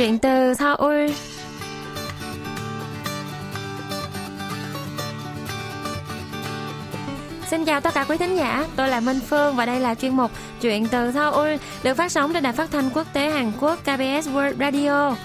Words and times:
Chuyện 0.00 0.18
từ 0.18 0.54
Seoul 0.54 1.10
Xin 7.50 7.64
chào 7.64 7.80
tất 7.80 7.94
cả 7.94 8.04
quý 8.08 8.16
thính 8.16 8.36
giả, 8.36 8.66
tôi 8.76 8.88
là 8.88 9.00
Minh 9.00 9.20
Phương 9.28 9.56
và 9.56 9.66
đây 9.66 9.80
là 9.80 9.94
chuyên 9.94 10.16
mục 10.16 10.30
Chuyện 10.60 10.88
từ 10.88 11.12
Seoul 11.12 11.54
được 11.82 11.94
phát 11.94 12.12
sóng 12.12 12.32
trên 12.32 12.42
đài 12.42 12.52
phát 12.52 12.70
thanh 12.70 12.90
quốc 12.94 13.06
tế 13.12 13.30
Hàn 13.30 13.52
Quốc 13.60 13.78
KBS 13.82 14.28
World 14.28 14.54
Radio. 14.58 15.16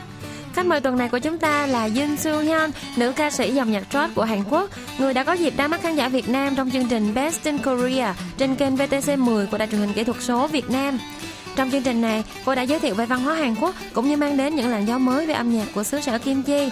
Khách 0.54 0.66
mời 0.66 0.82
tuần 0.82 0.98
này 0.98 1.10
của 1.10 1.20
chúng 1.20 1.38
ta 1.38 1.68
là 1.68 1.88
Jin 1.88 2.16
Soo 2.16 2.40
Hyun, 2.40 2.72
nữ 2.98 3.12
ca 3.16 3.32
sĩ 3.32 3.54
dòng 3.54 3.72
nhạc 3.72 3.84
trot 3.90 4.10
của 4.16 4.24
Hàn 4.24 4.44
Quốc, 4.50 4.70
người 4.98 5.14
đã 5.14 5.24
có 5.24 5.34
dịp 5.34 5.54
ra 5.58 5.68
mắt 5.68 5.82
khán 5.82 5.96
giả 5.96 6.10
Việt 6.10 6.30
Nam 6.30 6.56
trong 6.56 6.72
chương 6.72 6.88
trình 6.90 7.14
Best 7.14 7.44
in 7.44 7.58
Korea 7.58 8.16
trên 8.38 8.56
kênh 8.56 8.76
VTC 8.76 9.18
10 9.18 9.48
của 9.48 9.58
đài 9.58 9.68
truyền 9.68 9.82
hình 9.82 9.94
kỹ 9.94 10.04
thuật 10.04 10.18
số 10.22 10.48
Việt 10.48 10.70
Nam. 10.70 11.00
Trong 11.57 11.71
chương 11.71 11.83
trình 11.83 12.01
này, 12.01 12.25
cô 12.45 12.55
đã 12.55 12.63
giới 12.63 12.79
thiệu 12.81 12.95
về 12.95 13.07
văn 13.07 13.21
hóa 13.21 13.35
Hàn 13.35 13.55
Quốc 13.55 13.75
cũng 13.93 14.09
như 14.09 14.17
mang 14.17 14.37
đến 14.37 14.57
những 14.57 14.69
làn 14.69 14.87
gió 14.87 14.99
mới 14.99 15.27
về 15.27 15.35
âm 15.35 15.51
nhạc 15.53 15.67
của 15.75 15.85
xứ 15.85 16.01
sở 16.01 16.19
Kim 16.19 16.43
Chi. 16.43 16.69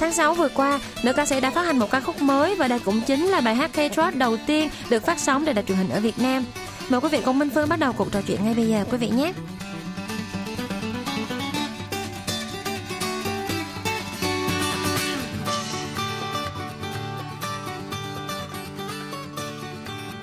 Tháng 0.00 0.12
6 0.12 0.34
vừa 0.34 0.48
qua, 0.48 0.80
nữ 1.02 1.12
ca 1.12 1.26
sĩ 1.26 1.40
đã 1.40 1.50
phát 1.50 1.66
hành 1.66 1.78
một 1.78 1.90
ca 1.90 2.00
khúc 2.00 2.22
mới 2.22 2.54
và 2.54 2.68
đây 2.68 2.78
cũng 2.78 3.00
chính 3.00 3.26
là 3.26 3.40
bài 3.40 3.54
hát 3.54 3.70
K-Trot 3.74 4.18
đầu 4.18 4.36
tiên 4.36 4.70
được 4.90 5.06
phát 5.06 5.18
sóng 5.18 5.44
trên 5.44 5.54
đài 5.54 5.64
truyền 5.64 5.78
hình 5.78 5.88
ở 5.88 6.00
Việt 6.00 6.18
Nam. 6.18 6.44
Mời 6.88 7.00
quý 7.00 7.08
vị 7.08 7.18
cùng 7.24 7.38
Minh 7.38 7.50
Phương 7.54 7.68
bắt 7.68 7.78
đầu 7.78 7.92
cuộc 7.92 8.12
trò 8.12 8.20
chuyện 8.26 8.44
ngay 8.44 8.54
bây 8.54 8.68
giờ 8.68 8.84
quý 8.90 8.98
vị 8.98 9.08
nhé. 9.08 9.32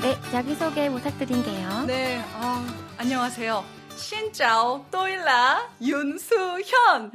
네, 0.06 0.16
자기소개 0.32 0.88
부탁드릴게요. 0.92 1.86
네, 1.88 2.24
어, 2.36 2.64
안녕하세요. 2.98 3.79
신짜오 4.01 4.87
또일라 4.91 5.71
윤수현. 5.83 7.13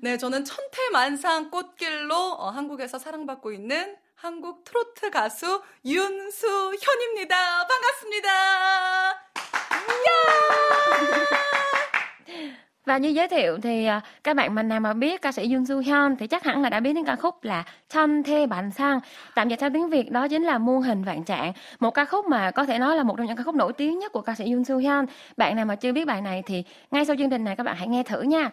네, 0.00 0.16
저는 0.16 0.44
천태만상 0.44 1.50
꽃길로 1.50 2.14
어, 2.14 2.50
한국에서 2.50 2.98
사랑받고 2.98 3.50
있는 3.52 3.96
한국 4.14 4.62
트로트 4.64 5.10
가수 5.10 5.62
윤수현입니다. 5.84 7.66
반갑습니다. 7.66 8.28
Và 12.87 12.97
như 12.97 13.09
giới 13.09 13.27
thiệu 13.27 13.57
thì 13.61 13.85
à, 13.85 14.01
các 14.23 14.35
bạn 14.35 14.55
mình 14.55 14.67
nào 14.67 14.79
mà 14.79 14.93
biết 14.93 15.21
ca 15.21 15.31
sĩ 15.31 15.53
Yoon 15.53 15.65
Soo 15.65 15.75
Hyun 15.75 16.15
thì 16.15 16.27
chắc 16.27 16.43
hẳn 16.43 16.61
là 16.61 16.69
đã 16.69 16.79
biết 16.79 16.93
đến 16.93 17.05
ca 17.05 17.15
khúc 17.15 17.43
là 17.43 17.63
Chân 17.89 18.23
Thê 18.23 18.45
Bản 18.45 18.71
Sang. 18.71 18.99
Tạm 19.35 19.49
dịch 19.49 19.59
theo 19.59 19.69
tiếng 19.69 19.89
Việt 19.89 20.11
đó 20.11 20.27
chính 20.27 20.43
là 20.43 20.57
muôn 20.57 20.81
hình 20.81 21.03
vạn 21.03 21.23
trạng. 21.23 21.53
Một 21.79 21.91
ca 21.91 22.05
khúc 22.05 22.25
mà 22.25 22.51
có 22.51 22.65
thể 22.65 22.79
nói 22.79 22.97
là 22.97 23.03
một 23.03 23.17
trong 23.17 23.27
những 23.27 23.37
ca 23.37 23.43
khúc 23.43 23.55
nổi 23.55 23.73
tiếng 23.73 23.99
nhất 23.99 24.11
của 24.11 24.21
ca 24.21 24.35
sĩ 24.35 24.51
Yoon 24.51 24.63
Soo 24.63 24.77
Hyun. 24.77 25.05
Bạn 25.37 25.55
nào 25.55 25.65
mà 25.65 25.75
chưa 25.75 25.91
biết 25.91 26.07
bài 26.07 26.21
này 26.21 26.43
thì 26.45 26.63
ngay 26.91 27.05
sau 27.05 27.15
chương 27.15 27.29
trình 27.29 27.43
này 27.43 27.55
các 27.55 27.63
bạn 27.63 27.75
hãy 27.75 27.87
nghe 27.87 28.03
thử 28.03 28.21
nha. 28.21 28.49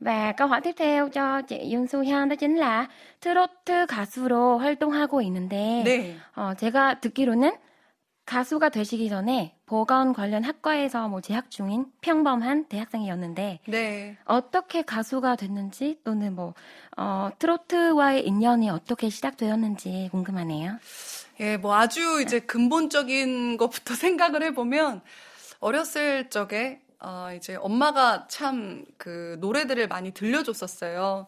Và 0.00 0.32
câu 0.32 0.48
hỏi 0.48 0.60
tiếp 0.60 0.74
theo 0.78 1.08
cho 1.08 1.42
chị 1.42 1.74
Yoon 1.74 1.86
Soo 1.86 2.00
Hyun 2.00 2.28
đó 2.28 2.36
chính 2.36 2.56
là 2.56 2.86
트로트 3.24 3.86
가수로 3.86 4.58
활동하고 4.58 5.22
있는데 5.22 5.82
네. 5.84 6.16
어, 6.36 6.54
제가 6.54 7.00
듣기로는 7.00 7.54
가수가 8.29 8.69
되시기 8.69 9.09
전에 9.09 9.55
보건 9.65 10.13
관련 10.13 10.43
학과에서 10.43 11.07
뭐 11.07 11.19
재학 11.19 11.49
중인 11.49 11.87
평범한 12.01 12.65
대학생이었는데 12.65 13.59
네. 13.67 14.17
어떻게 14.25 14.83
가수가 14.83 15.35
됐는지 15.35 15.99
또는 16.03 16.35
뭐 16.35 16.53
어, 16.95 17.31
트로트와의 17.39 18.27
인연이 18.27 18.69
어떻게 18.69 19.09
시작되었는지 19.09 20.09
궁금하네요. 20.11 20.77
예, 21.39 21.57
뭐 21.57 21.73
아주 21.75 22.21
이제 22.21 22.39
근본적인 22.39 23.57
것부터 23.57 23.95
생각을 23.97 24.43
해보면 24.43 25.01
어렸을 25.59 26.29
적에 26.29 26.81
어, 26.99 27.29
이제 27.35 27.55
엄마가 27.55 28.27
참 28.27 28.85
그 28.99 29.37
노래들을 29.39 29.87
많이 29.87 30.11
들려줬었어요. 30.11 31.27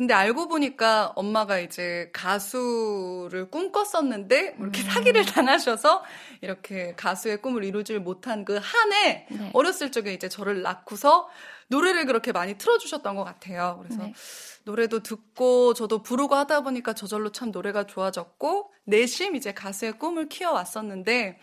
근데 0.00 0.14
알고 0.14 0.48
보니까 0.48 1.12
엄마가 1.14 1.58
이제 1.58 2.08
가수를 2.14 3.50
꿈꿨었는데 3.50 4.52
뭐 4.52 4.66
이렇게 4.66 4.80
사기를 4.80 5.26
당하셔서 5.26 6.02
이렇게 6.40 6.94
가수의 6.96 7.42
꿈을 7.42 7.64
이루질 7.64 8.00
못한 8.00 8.46
그 8.46 8.58
한해 8.62 9.26
네. 9.30 9.50
어렸을 9.52 9.92
적에 9.92 10.14
이제 10.14 10.30
저를 10.30 10.62
낳고서 10.62 11.28
노래를 11.68 12.06
그렇게 12.06 12.32
많이 12.32 12.56
틀어주셨던 12.56 13.14
것 13.14 13.24
같아요. 13.24 13.78
그래서 13.82 14.02
네. 14.02 14.14
노래도 14.64 15.00
듣고 15.00 15.74
저도 15.74 16.02
부르고 16.02 16.34
하다 16.34 16.62
보니까 16.62 16.94
저절로 16.94 17.30
참 17.30 17.50
노래가 17.50 17.84
좋아졌고 17.84 18.72
내심 18.84 19.36
이제 19.36 19.52
가수의 19.52 19.98
꿈을 19.98 20.30
키워왔었는데 20.30 21.38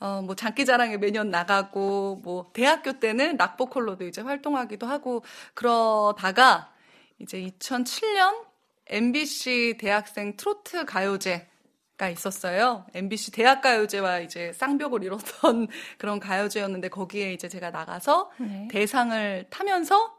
어, 0.00 0.22
뭐 0.24 0.34
장기자랑에 0.34 0.96
매년 0.96 1.28
나가고 1.28 2.22
뭐 2.24 2.52
대학교 2.54 3.00
때는 3.00 3.36
락보컬로도 3.36 4.06
이제 4.06 4.22
활동하기도 4.22 4.86
하고 4.86 5.22
그러다가 5.52 6.72
이제 7.18 7.40
2007년 7.40 8.46
MBC 8.86 9.76
대학생 9.78 10.36
트로트 10.36 10.84
가요제가 10.86 12.08
있었어요. 12.10 12.86
MBC 12.94 13.32
대학 13.32 13.60
가요제와 13.60 14.20
이제 14.20 14.52
쌍벽을 14.54 15.04
이뤘던 15.04 15.68
그런 15.98 16.20
가요제였는데 16.20 16.88
거기에 16.88 17.32
이제 17.32 17.48
제가 17.48 17.70
나가서 17.70 18.30
네. 18.38 18.68
대상을 18.70 19.46
타면서 19.50 20.18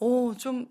오, 0.00 0.34
좀, 0.36 0.66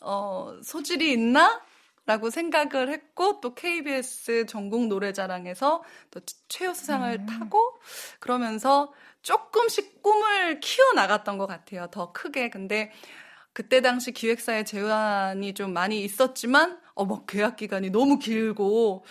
어, 0.00 0.54
소질이 0.62 1.12
있나? 1.12 1.62
라고 2.04 2.30
생각을 2.30 2.88
했고, 2.88 3.40
또 3.40 3.54
KBS 3.54 4.46
전국 4.46 4.88
노래자랑에서 4.88 5.84
또 6.10 6.20
최우수상을 6.48 7.26
타고, 7.26 7.78
그러면서 8.18 8.92
조금씩 9.22 10.02
꿈을 10.02 10.58
키워 10.58 10.94
나갔던 10.94 11.38
것 11.38 11.46
같아요. 11.46 11.86
더 11.92 12.10
크게. 12.12 12.50
근데 12.50 12.90
그때 13.52 13.80
당시 13.80 14.12
기획사의 14.12 14.64
제안이 14.64 15.54
좀 15.54 15.72
많이 15.72 16.02
있었지만, 16.04 16.80
어, 16.94 17.04
막 17.04 17.26
계약 17.26 17.56
기간이 17.56 17.90
너무 17.90 18.18
길고, 18.18 19.04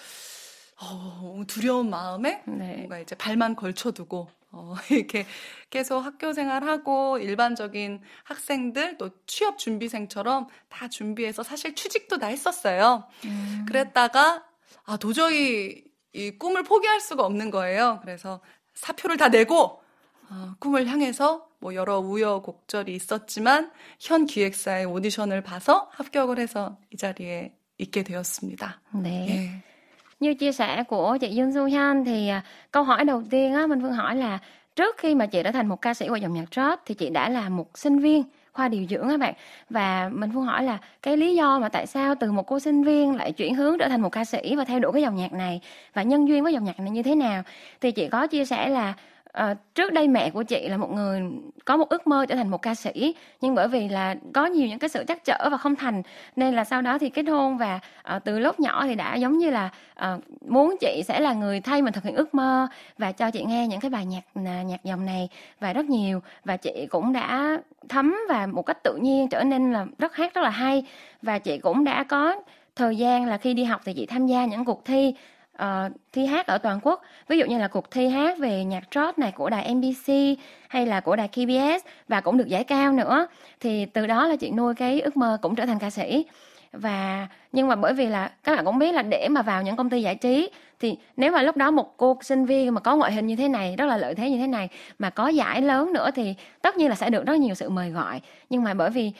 어, 0.81 1.43
두려운 1.47 1.89
마음에 1.89 2.43
네. 2.47 2.77
뭔가 2.77 2.99
이제 2.99 3.15
발만 3.15 3.55
걸쳐두고 3.55 4.29
어, 4.53 4.73
이렇게 4.89 5.25
계속 5.69 5.99
학교 5.99 6.33
생활하고 6.33 7.19
일반적인 7.19 8.01
학생들 8.23 8.97
또 8.97 9.11
취업 9.25 9.57
준비생처럼 9.57 10.47
다 10.69 10.89
준비해서 10.89 11.43
사실 11.43 11.75
취직도 11.75 12.17
다 12.17 12.27
했었어요. 12.27 13.07
음. 13.25 13.65
그랬다가 13.67 14.43
아 14.83 14.97
도저히 14.97 15.83
이 16.13 16.31
꿈을 16.31 16.63
포기할 16.63 16.99
수가 16.99 17.23
없는 17.25 17.51
거예요. 17.51 17.99
그래서 18.01 18.41
사표를 18.73 19.17
다 19.17 19.29
내고 19.29 19.81
어, 20.29 20.55
꿈을 20.59 20.87
향해서 20.87 21.47
뭐 21.60 21.74
여러 21.74 21.98
우여곡절이 21.98 22.94
있었지만 22.94 23.70
현 23.98 24.26
기획사의 24.26 24.86
오디션을 24.86 25.42
봐서 25.42 25.88
합격을 25.92 26.38
해서 26.38 26.76
이 26.92 26.96
자리에 26.96 27.52
있게 27.78 28.02
되었습니다. 28.02 28.80
네. 29.02 29.26
예. 29.28 29.66
Như 30.18 30.34
chia 30.34 30.52
sẻ 30.52 30.82
của 30.88 31.18
chị 31.20 31.28
Dương 31.28 31.52
Du 31.52 31.64
Hyun 31.64 32.04
thì 32.04 32.28
à, 32.28 32.42
câu 32.70 32.82
hỏi 32.82 33.04
đầu 33.04 33.22
tiên 33.30 33.54
á 33.54 33.66
mình 33.66 33.82
Phương 33.82 33.92
hỏi 33.92 34.16
là 34.16 34.38
trước 34.76 34.96
khi 34.98 35.14
mà 35.14 35.26
chị 35.26 35.42
đã 35.42 35.52
thành 35.52 35.68
một 35.68 35.82
ca 35.82 35.94
sĩ 35.94 36.08
của 36.08 36.16
dòng 36.16 36.32
nhạc 36.32 36.50
trot 36.50 36.78
thì 36.86 36.94
chị 36.94 37.10
đã 37.10 37.28
là 37.28 37.48
một 37.48 37.78
sinh 37.78 37.98
viên 37.98 38.24
khoa 38.52 38.68
điều 38.68 38.86
dưỡng 38.90 39.08
các 39.08 39.20
bạn 39.20 39.34
và 39.70 40.10
mình 40.12 40.30
Phương 40.34 40.44
hỏi 40.44 40.62
là 40.62 40.78
cái 41.02 41.16
lý 41.16 41.34
do 41.34 41.58
mà 41.58 41.68
tại 41.68 41.86
sao 41.86 42.14
từ 42.20 42.32
một 42.32 42.42
cô 42.46 42.60
sinh 42.60 42.82
viên 42.84 43.16
lại 43.16 43.32
chuyển 43.32 43.54
hướng 43.54 43.78
trở 43.78 43.88
thành 43.88 44.00
một 44.00 44.08
ca 44.08 44.24
sĩ 44.24 44.56
và 44.56 44.64
theo 44.64 44.78
đuổi 44.78 44.92
cái 44.92 45.02
dòng 45.02 45.16
nhạc 45.16 45.32
này 45.32 45.60
và 45.94 46.02
nhân 46.02 46.28
duyên 46.28 46.42
với 46.42 46.52
dòng 46.52 46.64
nhạc 46.64 46.80
này 46.80 46.90
như 46.90 47.02
thế 47.02 47.14
nào 47.14 47.42
thì 47.80 47.92
chị 47.92 48.08
có 48.08 48.26
chia 48.26 48.44
sẻ 48.44 48.68
là 48.68 48.94
À, 49.31 49.55
trước 49.75 49.93
đây 49.93 50.07
mẹ 50.07 50.29
của 50.29 50.43
chị 50.43 50.67
là 50.67 50.77
một 50.77 50.91
người 50.91 51.21
có 51.65 51.77
một 51.77 51.89
ước 51.89 52.07
mơ 52.07 52.25
trở 52.29 52.35
thành 52.35 52.49
một 52.49 52.61
ca 52.61 52.75
sĩ 52.75 53.15
nhưng 53.41 53.55
bởi 53.55 53.67
vì 53.67 53.89
là 53.89 54.15
có 54.33 54.45
nhiều 54.45 54.67
những 54.67 54.79
cái 54.79 54.89
sự 54.89 55.03
trắc 55.07 55.25
trở 55.25 55.49
và 55.51 55.57
không 55.57 55.75
thành 55.75 56.01
nên 56.35 56.55
là 56.55 56.63
sau 56.63 56.81
đó 56.81 56.97
thì 56.97 57.09
kết 57.09 57.23
hôn 57.23 57.57
và 57.57 57.79
à, 58.03 58.19
từ 58.19 58.39
lúc 58.39 58.59
nhỏ 58.59 58.85
thì 58.87 58.95
đã 58.95 59.15
giống 59.15 59.37
như 59.37 59.49
là 59.49 59.69
à, 59.95 60.17
muốn 60.47 60.75
chị 60.79 61.01
sẽ 61.07 61.19
là 61.19 61.33
người 61.33 61.61
thay 61.61 61.81
mình 61.81 61.93
thực 61.93 62.03
hiện 62.03 62.15
ước 62.15 62.35
mơ 62.35 62.67
và 62.97 63.11
cho 63.11 63.31
chị 63.31 63.43
nghe 63.43 63.67
những 63.67 63.79
cái 63.79 63.91
bài 63.91 64.05
nhạc 64.05 64.23
à, 64.35 64.61
nhạc 64.63 64.83
dòng 64.83 65.05
này 65.05 65.29
và 65.59 65.73
rất 65.73 65.85
nhiều. 65.85 66.21
Và 66.45 66.57
chị 66.57 66.87
cũng 66.89 67.13
đã 67.13 67.57
thấm 67.89 68.15
và 68.29 68.47
một 68.47 68.61
cách 68.61 68.83
tự 68.83 68.95
nhiên 69.01 69.29
trở 69.29 69.43
nên 69.43 69.73
là 69.73 69.85
rất 69.97 70.15
hát 70.15 70.33
rất 70.33 70.41
là 70.41 70.49
hay. 70.49 70.83
Và 71.21 71.39
chị 71.39 71.57
cũng 71.57 71.83
đã 71.83 72.03
có 72.03 72.35
thời 72.75 72.95
gian 72.95 73.25
là 73.25 73.37
khi 73.37 73.53
đi 73.53 73.63
học 73.63 73.81
thì 73.85 73.93
chị 73.93 74.05
tham 74.05 74.27
gia 74.27 74.45
những 74.45 74.65
cuộc 74.65 74.85
thi 74.85 75.13
uh, 75.63 75.91
thi 76.13 76.25
hát 76.25 76.47
ở 76.47 76.57
toàn 76.57 76.79
quốc. 76.83 77.01
Ví 77.27 77.37
dụ 77.37 77.45
như 77.45 77.57
là 77.57 77.67
cuộc 77.67 77.91
thi 77.91 78.07
hát 78.07 78.37
về 78.39 78.63
nhạc 78.63 78.91
trot 78.91 79.19
này 79.19 79.31
của 79.31 79.49
đài 79.49 79.75
MBC 79.75 80.13
hay 80.67 80.85
là 80.85 80.99
của 80.99 81.15
đài 81.15 81.27
KBS 81.27 81.85
và 82.07 82.21
cũng 82.21 82.37
được 82.37 82.47
giải 82.47 82.63
cao 82.63 82.91
nữa 82.91 83.27
thì 83.59 83.85
từ 83.85 84.07
đó 84.07 84.27
là 84.27 84.35
chị 84.35 84.51
nuôi 84.51 84.75
cái 84.75 85.01
ước 85.01 85.17
mơ 85.17 85.37
cũng 85.41 85.55
trở 85.55 85.65
thành 85.65 85.79
ca 85.79 85.89
sĩ. 85.89 86.25
Và 86.73 87.27
nhưng 87.51 87.67
mà 87.67 87.75
bởi 87.75 87.93
vì 87.93 88.05
là 88.07 88.31
các 88.43 88.55
bạn 88.55 88.65
cũng 88.65 88.79
biết 88.79 88.91
là 88.91 89.01
để 89.01 89.27
mà 89.29 89.41
vào 89.41 89.63
những 89.63 89.75
công 89.75 89.89
ty 89.89 90.01
giải 90.01 90.15
trí 90.15 90.49
thì 90.79 90.97
nếu 91.17 91.31
mà 91.31 91.41
lúc 91.41 91.57
đó 91.57 91.71
một 91.71 91.97
cô 91.97 92.17
sinh 92.21 92.45
viên 92.45 92.73
mà 92.73 92.81
có 92.81 92.95
ngoại 92.95 93.11
hình 93.11 93.27
như 93.27 93.35
thế 93.35 93.47
này 93.47 93.75
rất 93.77 93.85
là 93.85 93.97
lợi 93.97 94.15
thế 94.15 94.29
như 94.29 94.37
thế 94.37 94.47
này 94.47 94.69
mà 94.99 95.09
có 95.09 95.27
giải 95.27 95.61
lớn 95.61 95.93
nữa 95.93 96.09
thì 96.15 96.35
tất 96.61 96.77
nhiên 96.77 96.89
là 96.89 96.95
sẽ 96.95 97.09
được 97.09 97.25
rất 97.25 97.39
nhiều 97.39 97.55
sự 97.55 97.69
mời 97.69 97.89
gọi. 97.89 98.21
Nhưng 98.49 98.63
mà 98.63 98.73
bởi 98.73 98.89
vì 98.89 99.11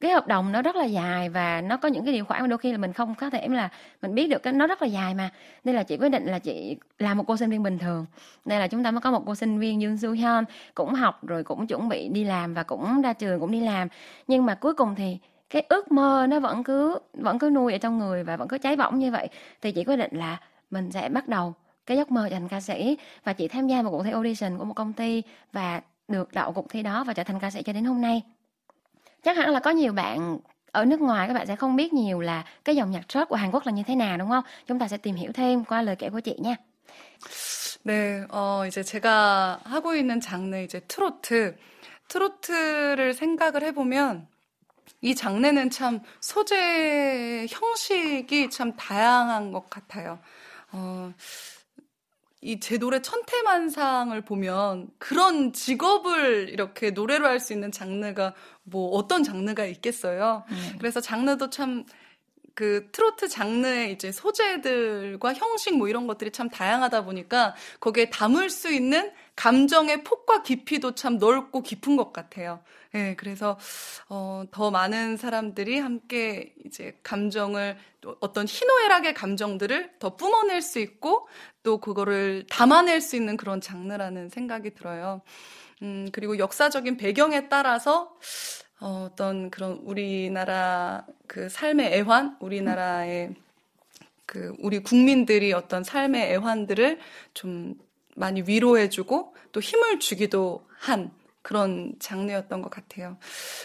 cái 0.00 0.10
hợp 0.10 0.26
đồng 0.26 0.52
nó 0.52 0.62
rất 0.62 0.76
là 0.76 0.84
dài 0.84 1.28
và 1.28 1.60
nó 1.60 1.76
có 1.76 1.88
những 1.88 2.04
cái 2.04 2.14
điều 2.14 2.24
khoản 2.24 2.42
mà 2.42 2.46
đôi 2.46 2.58
khi 2.58 2.72
là 2.72 2.78
mình 2.78 2.92
không 2.92 3.14
có 3.14 3.30
thể 3.30 3.48
là 3.48 3.68
mình 4.02 4.14
biết 4.14 4.26
được 4.30 4.42
cái 4.42 4.52
nó 4.52 4.66
rất 4.66 4.82
là 4.82 4.88
dài 4.88 5.14
mà. 5.14 5.30
Nên 5.64 5.74
là 5.74 5.82
chị 5.82 5.96
quyết 5.96 6.08
định 6.08 6.24
là 6.24 6.38
chị 6.38 6.76
là 6.98 7.14
một 7.14 7.24
cô 7.26 7.36
sinh 7.36 7.50
viên 7.50 7.62
bình 7.62 7.78
thường. 7.78 8.06
Nên 8.44 8.60
là 8.60 8.68
chúng 8.68 8.84
ta 8.84 8.90
mới 8.90 9.00
có 9.00 9.10
một 9.10 9.22
cô 9.26 9.34
sinh 9.34 9.58
viên 9.58 9.80
Dương 9.80 9.98
Su 9.98 10.10
Hyun, 10.10 10.44
cũng 10.74 10.94
học 10.94 11.26
rồi 11.26 11.44
cũng 11.44 11.66
chuẩn 11.66 11.88
bị 11.88 12.08
đi 12.08 12.24
làm 12.24 12.54
và 12.54 12.62
cũng 12.62 13.02
ra 13.02 13.12
trường 13.12 13.40
cũng 13.40 13.50
đi 13.50 13.60
làm. 13.60 13.88
Nhưng 14.26 14.46
mà 14.46 14.54
cuối 14.54 14.74
cùng 14.74 14.94
thì 14.94 15.18
cái 15.50 15.62
ước 15.68 15.92
mơ 15.92 16.26
nó 16.30 16.40
vẫn 16.40 16.64
cứ 16.64 16.98
vẫn 17.12 17.38
cứ 17.38 17.50
nuôi 17.50 17.72
ở 17.72 17.78
trong 17.78 17.98
người 17.98 18.24
và 18.24 18.36
vẫn 18.36 18.48
cứ 18.48 18.58
cháy 18.58 18.76
bỏng 18.76 18.98
như 18.98 19.10
vậy. 19.10 19.28
Thì 19.62 19.72
chị 19.72 19.84
quyết 19.84 19.96
định 19.96 20.16
là 20.16 20.40
mình 20.70 20.90
sẽ 20.90 21.08
bắt 21.08 21.28
đầu 21.28 21.54
cái 21.86 21.96
giấc 21.96 22.10
mơ 22.10 22.28
thành 22.30 22.48
ca 22.48 22.60
sĩ. 22.60 22.96
Và 23.24 23.32
chị 23.32 23.48
tham 23.48 23.66
gia 23.66 23.82
một 23.82 23.90
cuộc 23.90 24.02
thi 24.02 24.10
audition 24.10 24.58
của 24.58 24.64
một 24.64 24.74
công 24.74 24.92
ty 24.92 25.22
và 25.52 25.80
được 26.08 26.34
đậu 26.34 26.52
cuộc 26.52 26.68
thi 26.68 26.82
đó 26.82 27.04
và 27.04 27.12
trở 27.12 27.24
thành 27.24 27.40
ca 27.40 27.50
sĩ 27.50 27.62
cho 27.62 27.72
đến 27.72 27.84
hôm 27.84 28.00
nay 28.00 28.22
chắc 29.23 29.37
hẳn 29.37 29.49
là 29.49 29.59
có 29.59 29.71
nhiều 29.71 29.93
bạn 29.93 30.39
ở 30.71 30.85
nước 30.85 31.01
ngoài 31.01 31.27
các 31.27 31.33
bạn 31.33 31.47
sẽ 31.47 31.55
không 31.55 31.75
biết 31.75 31.93
nhiều 31.93 32.19
là 32.19 32.43
cái 32.63 32.75
dòng 32.75 32.91
nhạc 32.91 33.09
trot 33.09 33.27
của 33.29 33.35
Hàn 33.35 33.51
Quốc 33.51 33.65
là 33.65 33.71
như 33.71 33.83
thế 33.83 33.95
nào 33.95 34.17
đúng 34.17 34.29
không? 34.29 34.43
Chúng 34.67 34.79
ta 34.79 34.87
sẽ 34.87 34.97
tìm 34.97 35.15
hiểu 35.15 35.31
thêm 35.31 35.63
qua 35.63 35.81
lời 35.81 35.95
kể 35.95 36.09
của 36.09 36.19
chị 36.19 36.35
nha. 36.39 36.55
네, 37.85 38.25
어, 38.29 38.65
이제 38.67 38.81
제가 38.81 39.59
하고 39.63 39.95
있는 39.95 40.19
장르 40.19 40.57
이제 40.57 40.79
트로트. 40.87 41.55
트로트를 42.07 43.13
생각을 43.13 43.63
해보면 43.63 44.27
이 45.01 45.13
장르는 45.13 45.69
참 45.69 46.01
소재 46.19 47.45
형식이 47.49 48.49
참 48.49 48.75
다양한 48.75 49.51
것 49.51 49.69
같아요. 49.69 50.19
어, 50.71 51.13
이 52.42 52.58
제 52.60 52.78
노래 52.78 53.02
천태만상을 53.02 54.18
보면 54.22 54.88
그런 54.98 55.52
직업을 55.52 56.48
이렇게 56.50 56.90
노래로 56.90 57.26
할 57.26 57.38
수 57.40 57.52
있는 57.52 57.70
장르가 57.70 58.34
뭐 58.62 58.90
어떤 58.96 59.22
장르가 59.22 59.64
있겠어요. 59.66 60.44
음. 60.50 60.76
그래서 60.78 61.00
장르도 61.00 61.50
참 61.50 61.84
그 62.54 62.88
트로트 62.92 63.28
장르의 63.28 63.92
이제 63.92 64.12
소재들과 64.12 65.32
형식 65.34 65.76
뭐 65.78 65.88
이런 65.88 66.06
것들이 66.06 66.30
참 66.30 66.50
다양하다 66.50 67.04
보니까 67.04 67.54
거기에 67.80 68.10
담을 68.10 68.50
수 68.50 68.70
있는 68.70 69.12
감정의 69.36 70.04
폭과 70.04 70.42
깊이도 70.42 70.94
참 70.94 71.16
넓고 71.18 71.62
깊은 71.62 71.96
것 71.96 72.12
같아요. 72.12 72.60
예, 72.94 72.98
네, 72.98 73.16
그래서, 73.16 73.56
어, 74.08 74.42
더 74.50 74.70
많은 74.70 75.16
사람들이 75.16 75.78
함께 75.78 76.52
이제 76.66 76.98
감정을, 77.02 77.78
어떤 78.20 78.46
희노애락의 78.46 79.14
감정들을 79.14 79.92
더 79.98 80.16
뿜어낼 80.16 80.60
수 80.60 80.80
있고, 80.80 81.28
또 81.62 81.78
그거를 81.78 82.46
담아낼 82.48 83.00
수 83.00 83.16
있는 83.16 83.36
그런 83.36 83.60
장르라는 83.60 84.28
생각이 84.28 84.74
들어요. 84.74 85.22
음, 85.82 86.08
그리고 86.12 86.38
역사적인 86.38 86.96
배경에 86.96 87.48
따라서, 87.48 88.16
어, 88.80 89.08
어떤 89.10 89.50
그런 89.50 89.80
우리나라 89.82 91.06
그 91.26 91.48
삶의 91.48 91.94
애환, 91.94 92.36
우리나라의 92.40 93.34
그 94.26 94.54
우리 94.60 94.78
국민들이 94.78 95.52
어떤 95.52 95.82
삶의 95.82 96.32
애환들을 96.32 97.00
좀 97.34 97.74
많이 98.14 98.42
위로해주고 98.42 99.34
또 99.52 99.60
힘을 99.60 99.98
주기도 99.98 100.66
한 100.78 101.10
그런 101.42 101.94
장르였던 101.98 102.62
것 102.62 102.70
같아요. 102.70 103.18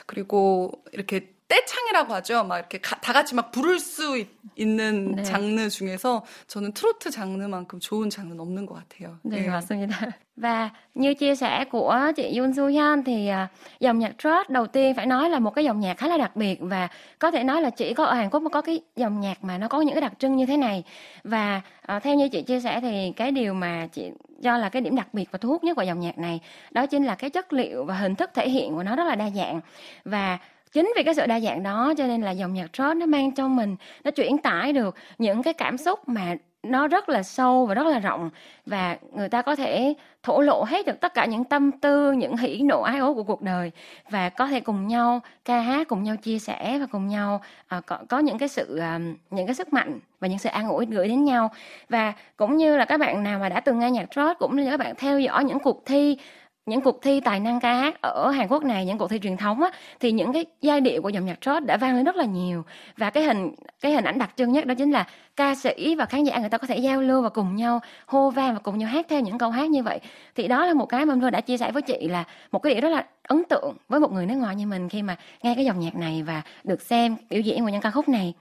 그리고 0.06 0.72
이렇게 0.92 1.35
떼창이라고 1.49 2.15
하죠. 2.15 2.45
막 2.45 2.59
이렇게 2.59 2.79
가, 2.81 2.97
다 3.01 3.13
같이 3.13 3.35
막 3.35 3.51
부를 3.51 3.81
수 3.81 4.17
있, 4.17 4.29
는 4.67 5.13
네. 5.13 5.23
장르 5.23 5.69
중에서 5.69 6.25
저는 6.47 6.73
트로트 6.73 7.11
장르만큼 7.11 7.81
좋은 7.81 8.11
장르는 8.11 8.41
없는 8.41 8.67
것 8.67 8.75
같아요. 8.75 9.19
네, 9.23 9.43
네. 9.43 9.49
맞습니다. 9.49 10.13
Và 10.37 10.71
như 10.95 11.15
chia 11.15 11.35
sẻ 11.35 11.65
của 11.65 12.13
chị 12.17 12.39
Yoon 12.39 12.55
Soo 12.55 12.67
Hyun 12.67 13.05
thì 13.05 13.31
uh, 13.31 13.51
dòng 13.81 13.99
nhạc 13.99 14.13
trot 14.19 14.51
đầu 14.51 14.67
tiên 14.67 14.95
phải 14.95 15.07
nói 15.07 15.31
là 15.31 15.39
một 15.39 15.51
cái 15.51 15.65
dòng 15.65 15.81
nhạc 15.81 15.95
khá 15.95 16.09
là 16.09 16.17
đặc 16.17 16.37
biệt 16.37 16.59
và 16.61 16.89
có 17.19 17.31
thể 17.31 17.45
nói 17.45 17.63
là 17.63 17.71
chỉ 17.71 17.95
có 17.95 18.05
ở 18.05 18.15
Hàn 18.15 18.31
Quốc 18.31 18.41
mới 18.41 18.51
có 18.51 18.61
cái 18.61 18.81
dòng 18.97 19.21
nhạc 19.21 19.45
mà 19.45 19.59
nó 19.59 19.69
có 19.69 19.81
những 19.81 19.95
cái 19.95 20.01
đặc 20.01 20.13
trưng 20.19 20.37
như 20.37 20.47
thế 20.47 20.57
này. 20.57 20.85
Và 21.25 21.61
uh, 21.97 22.03
theo 22.03 22.15
như 22.15 22.29
chị 22.29 22.43
chia 22.43 22.61
sẻ 22.61 22.81
thì 22.81 23.13
cái 23.17 23.31
điều 23.31 23.55
mà 23.55 23.89
chị 23.93 24.11
do 24.41 24.59
là 24.59 24.69
cái 24.69 24.83
điểm 24.83 24.97
đặc 24.97 25.15
biệt 25.15 25.29
và 25.31 25.39
thu 25.39 25.49
hút 25.49 25.65
nhất 25.65 25.77
vào 25.77 25.87
dòng 25.87 26.01
nhạc 26.01 26.19
này 26.19 26.41
đó 26.71 26.87
chính 26.87 27.05
là 27.05 27.15
cái 27.15 27.31
chất 27.31 27.53
liệu 27.53 27.85
và 27.85 27.95
hình 27.95 28.15
thức 28.15 28.31
thể 28.35 28.49
hiện 28.49 28.75
của 28.75 28.83
nó 28.83 28.97
rất 28.97 29.05
là 29.05 29.15
đa 29.15 29.31
dạng 29.31 29.61
và 30.05 30.39
chính 30.76 30.94
vì 30.96 31.04
cái 31.04 31.16
sự 31.16 31.26
đa 31.26 31.40
dạng 31.40 31.64
đó 31.64 31.94
cho 31.98 32.08
nên 32.08 32.22
là 32.22 32.32
dòng 32.32 32.54
nhạc 32.54 32.70
rock 32.78 32.96
nó 32.96 33.06
mang 33.06 33.32
trong 33.32 33.56
mình 33.56 33.76
nó 34.04 34.12
chuyển 34.12 34.38
tải 34.38 34.74
được 34.74 34.96
những 35.18 35.44
cái 35.44 35.54
cảm 35.54 35.78
xúc 35.78 36.10
mà 36.10 36.36
nó 36.64 36.88
rất 36.88 37.10
là 37.10 37.24
sâu 37.24 37.66
và 37.66 37.74
rất 37.74 37.88
là 37.88 38.00
rộng. 38.00 38.30
Và 38.66 38.98
người 39.12 39.30
ta 39.30 39.42
có 39.42 39.56
thể 39.56 39.94
thổ 40.24 40.42
lộ 40.42 40.64
hết 40.64 40.86
được 40.86 41.00
tất 41.02 41.14
cả 41.14 41.26
những 41.26 41.44
tâm 41.44 41.72
tư 41.72 42.12
những 42.12 42.38
hỉ 42.38 42.62
nộ 42.62 42.82
ái 42.82 43.00
ố 43.00 43.14
của 43.14 43.24
cuộc 43.24 43.42
đời. 43.42 43.72
Và 44.10 44.30
có 44.30 44.48
thể 44.48 44.60
cùng 44.60 44.88
nhau 44.88 45.20
ca 45.46 45.60
hát 45.60 45.88
cùng 45.88 46.04
nhau 46.04 46.16
chia 46.16 46.40
sẻ 46.40 46.78
và 46.80 46.86
cùng 46.92 47.08
nhau 47.08 47.42
uh, 47.78 47.86
có, 47.86 47.98
có 48.10 48.20
những 48.20 48.38
cái 48.38 48.50
sự 48.50 48.80
uh, 48.96 49.02
những 49.30 49.46
cái 49.48 49.56
sức 49.56 49.74
mạnh 49.74 50.00
và 50.20 50.28
những 50.28 50.40
sự 50.40 50.50
an 50.50 50.68
ủi 50.68 50.86
gửi 50.86 51.08
đến 51.08 51.26
nhau. 51.26 51.52
Và 51.90 52.14
cũng 52.38 52.58
như 52.58 52.78
là 52.78 52.86
các 52.86 53.00
bạn 53.00 53.24
nào 53.24 53.40
mà 53.40 53.50
đã 53.50 53.60
từng 53.60 53.80
nghe 53.80 53.92
nhạc 53.92 54.08
rock 54.16 54.40
cũng 54.40 54.56
như 54.56 54.72
các 54.72 54.78
bạn 54.78 54.96
theo 54.98 55.20
dõi 55.20 55.44
những 55.44 55.60
cuộc 55.60 55.86
thi 55.86 56.18
những 56.66 56.82
cuộc 56.82 57.02
thi 57.02 57.20
tài 57.20 57.40
năng 57.40 57.60
ca 57.60 57.74
hát 57.74 58.02
ở 58.02 58.30
Hàn 58.30 58.48
Quốc 58.48 58.64
này 58.64 58.86
những 58.86 58.98
cuộc 58.98 59.08
thi 59.08 59.20
truyền 59.20 59.38
thống 59.38 59.62
á 59.62 59.70
thì 60.00 60.12
những 60.12 60.34
cái 60.34 60.46
giai 60.62 60.82
điệu 60.82 61.02
của 61.02 61.10
dòng 61.10 61.26
nhạc 61.26 61.42
trot 61.42 61.64
đã 61.66 61.78
vang 61.78 61.96
lên 61.96 62.06
rất 62.06 62.16
là 62.16 62.26
nhiều. 62.26 62.64
Và 62.98 63.10
cái 63.10 63.24
hình 63.24 63.56
cái 63.82 63.92
hình 63.92 64.04
ảnh 64.04 64.20
đặc 64.20 64.30
trưng 64.36 64.52
nhất 64.52 64.66
đó 64.66 64.74
chính 64.78 64.92
là 64.92 65.08
ca 65.36 65.56
sĩ 65.56 65.96
và 65.96 66.06
khán 66.06 66.24
giả 66.24 66.38
người 66.38 66.50
ta 66.50 66.58
có 66.58 66.68
thể 66.68 66.78
giao 66.78 67.02
lưu 67.02 67.22
và 67.22 67.30
cùng 67.30 67.56
nhau 67.56 67.80
hô 68.06 68.30
vang 68.30 68.54
và 68.54 68.60
cùng 68.60 68.78
nhau 68.78 68.90
hát 68.90 69.06
theo 69.10 69.20
những 69.22 69.38
câu 69.38 69.50
hát 69.50 69.70
như 69.70 69.84
vậy. 69.84 70.00
Thì 70.36 70.48
đó 70.48 70.66
là 70.66 70.74
một 70.74 70.86
cái 70.86 71.06
mà 71.06 71.16
tôi 71.22 71.32
đã 71.32 71.42
chia 71.42 71.58
sẻ 71.58 71.72
với 71.72 71.82
chị 71.82 72.08
là 72.08 72.24
một 72.52 72.60
cái 72.60 72.74
điều 72.74 72.82
rất 72.82 72.90
là 72.90 73.06
ấn 73.24 73.44
tượng 73.50 73.76
với 73.90 74.00
một 74.00 74.12
người 74.12 74.26
nước 74.26 74.36
ngoài 74.36 74.56
như 74.56 74.68
mình 74.68 74.90
khi 74.90 75.02
mà 75.02 75.18
nghe 75.44 75.56
cái 75.56 75.66
dòng 75.66 75.80
nhạc 75.80 75.96
này 75.96 76.24
và 76.24 76.42
được 76.64 76.82
xem 76.82 77.16
biểu 77.30 77.42
diễn 77.42 77.64
của 77.64 77.70
những 77.70 77.82
ca 77.82 77.92
khúc 77.92 78.10
này. 78.10 78.34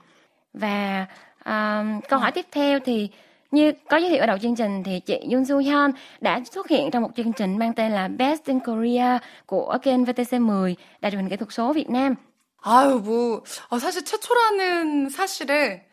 Và 0.53 1.05
uh, 1.39 2.09
câu 2.09 2.19
hỏi 2.19 2.31
tiếp 2.31 2.45
theo 2.51 2.79
thì 2.79 3.09
như 3.50 3.72
có 3.88 3.96
giới 3.96 4.10
thiệu 4.10 4.20
ở 4.20 4.26
đầu 4.26 4.38
chương 4.38 4.56
trình 4.56 4.82
thì 4.82 5.00
chị 5.00 5.18
Yoon 5.32 5.44
Soo 5.44 5.56
Hyun 5.58 5.90
đã 6.20 6.40
xuất 6.52 6.68
hiện 6.68 6.90
trong 6.90 7.02
một 7.02 7.10
chương 7.16 7.32
trình 7.32 7.58
mang 7.58 7.72
tên 7.72 7.92
là 7.92 8.08
Best 8.08 8.44
in 8.44 8.60
Korea 8.60 9.18
của 9.46 9.78
kênh 9.82 10.04
VTC10 10.04 10.74
đài 11.00 11.10
truyền 11.12 11.20
hình 11.20 11.30
kỹ 11.30 11.36
thuật 11.36 11.52
số 11.52 11.72
Việt 11.72 11.90
Nam. 11.90 12.14
아유, 12.62 13.00
뭐, 13.00 13.42
아, 13.70 13.78
사실 13.78 14.04
최초라는 14.04 15.08
사실에 15.08 15.86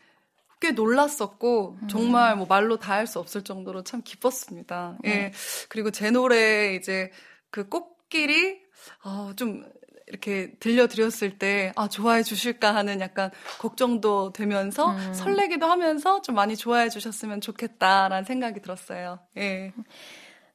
꽤 0.60 0.70
놀랐었고, 0.72 1.78
음. 1.82 1.88
정말 1.88 2.36
뭐 2.36 2.46
말로 2.46 2.76
다 2.76 2.92
할 2.92 3.06
수 3.06 3.18
없을 3.18 3.42
정도로 3.42 3.82
참 3.84 4.02
기뻤습니다. 4.02 4.96
네. 5.02 5.10
예. 5.10 5.32
그리고 5.70 5.90
제 5.90 6.10
노래 6.10 6.74
이제 6.74 7.10
그 7.50 7.68
꽃길이, 7.68 8.60
어, 9.04 9.32
좀 9.36 9.64
이렇게 10.08 10.52
들려드렸을 10.58 11.38
때, 11.38 11.72
아, 11.76 11.88
좋아해 11.88 12.22
주실까 12.22 12.74
하는 12.74 13.00
약간 13.00 13.30
걱정도 13.58 14.32
되면서 14.32 14.90
음. 14.90 15.14
설레기도 15.14 15.66
하면서 15.66 16.22
좀 16.22 16.34
많이 16.34 16.56
좋아해 16.56 16.88
주셨으면 16.88 17.40
좋겠다라는 17.40 18.24
생각이 18.24 18.60
들었어요. 18.60 19.18
예. 19.36 19.72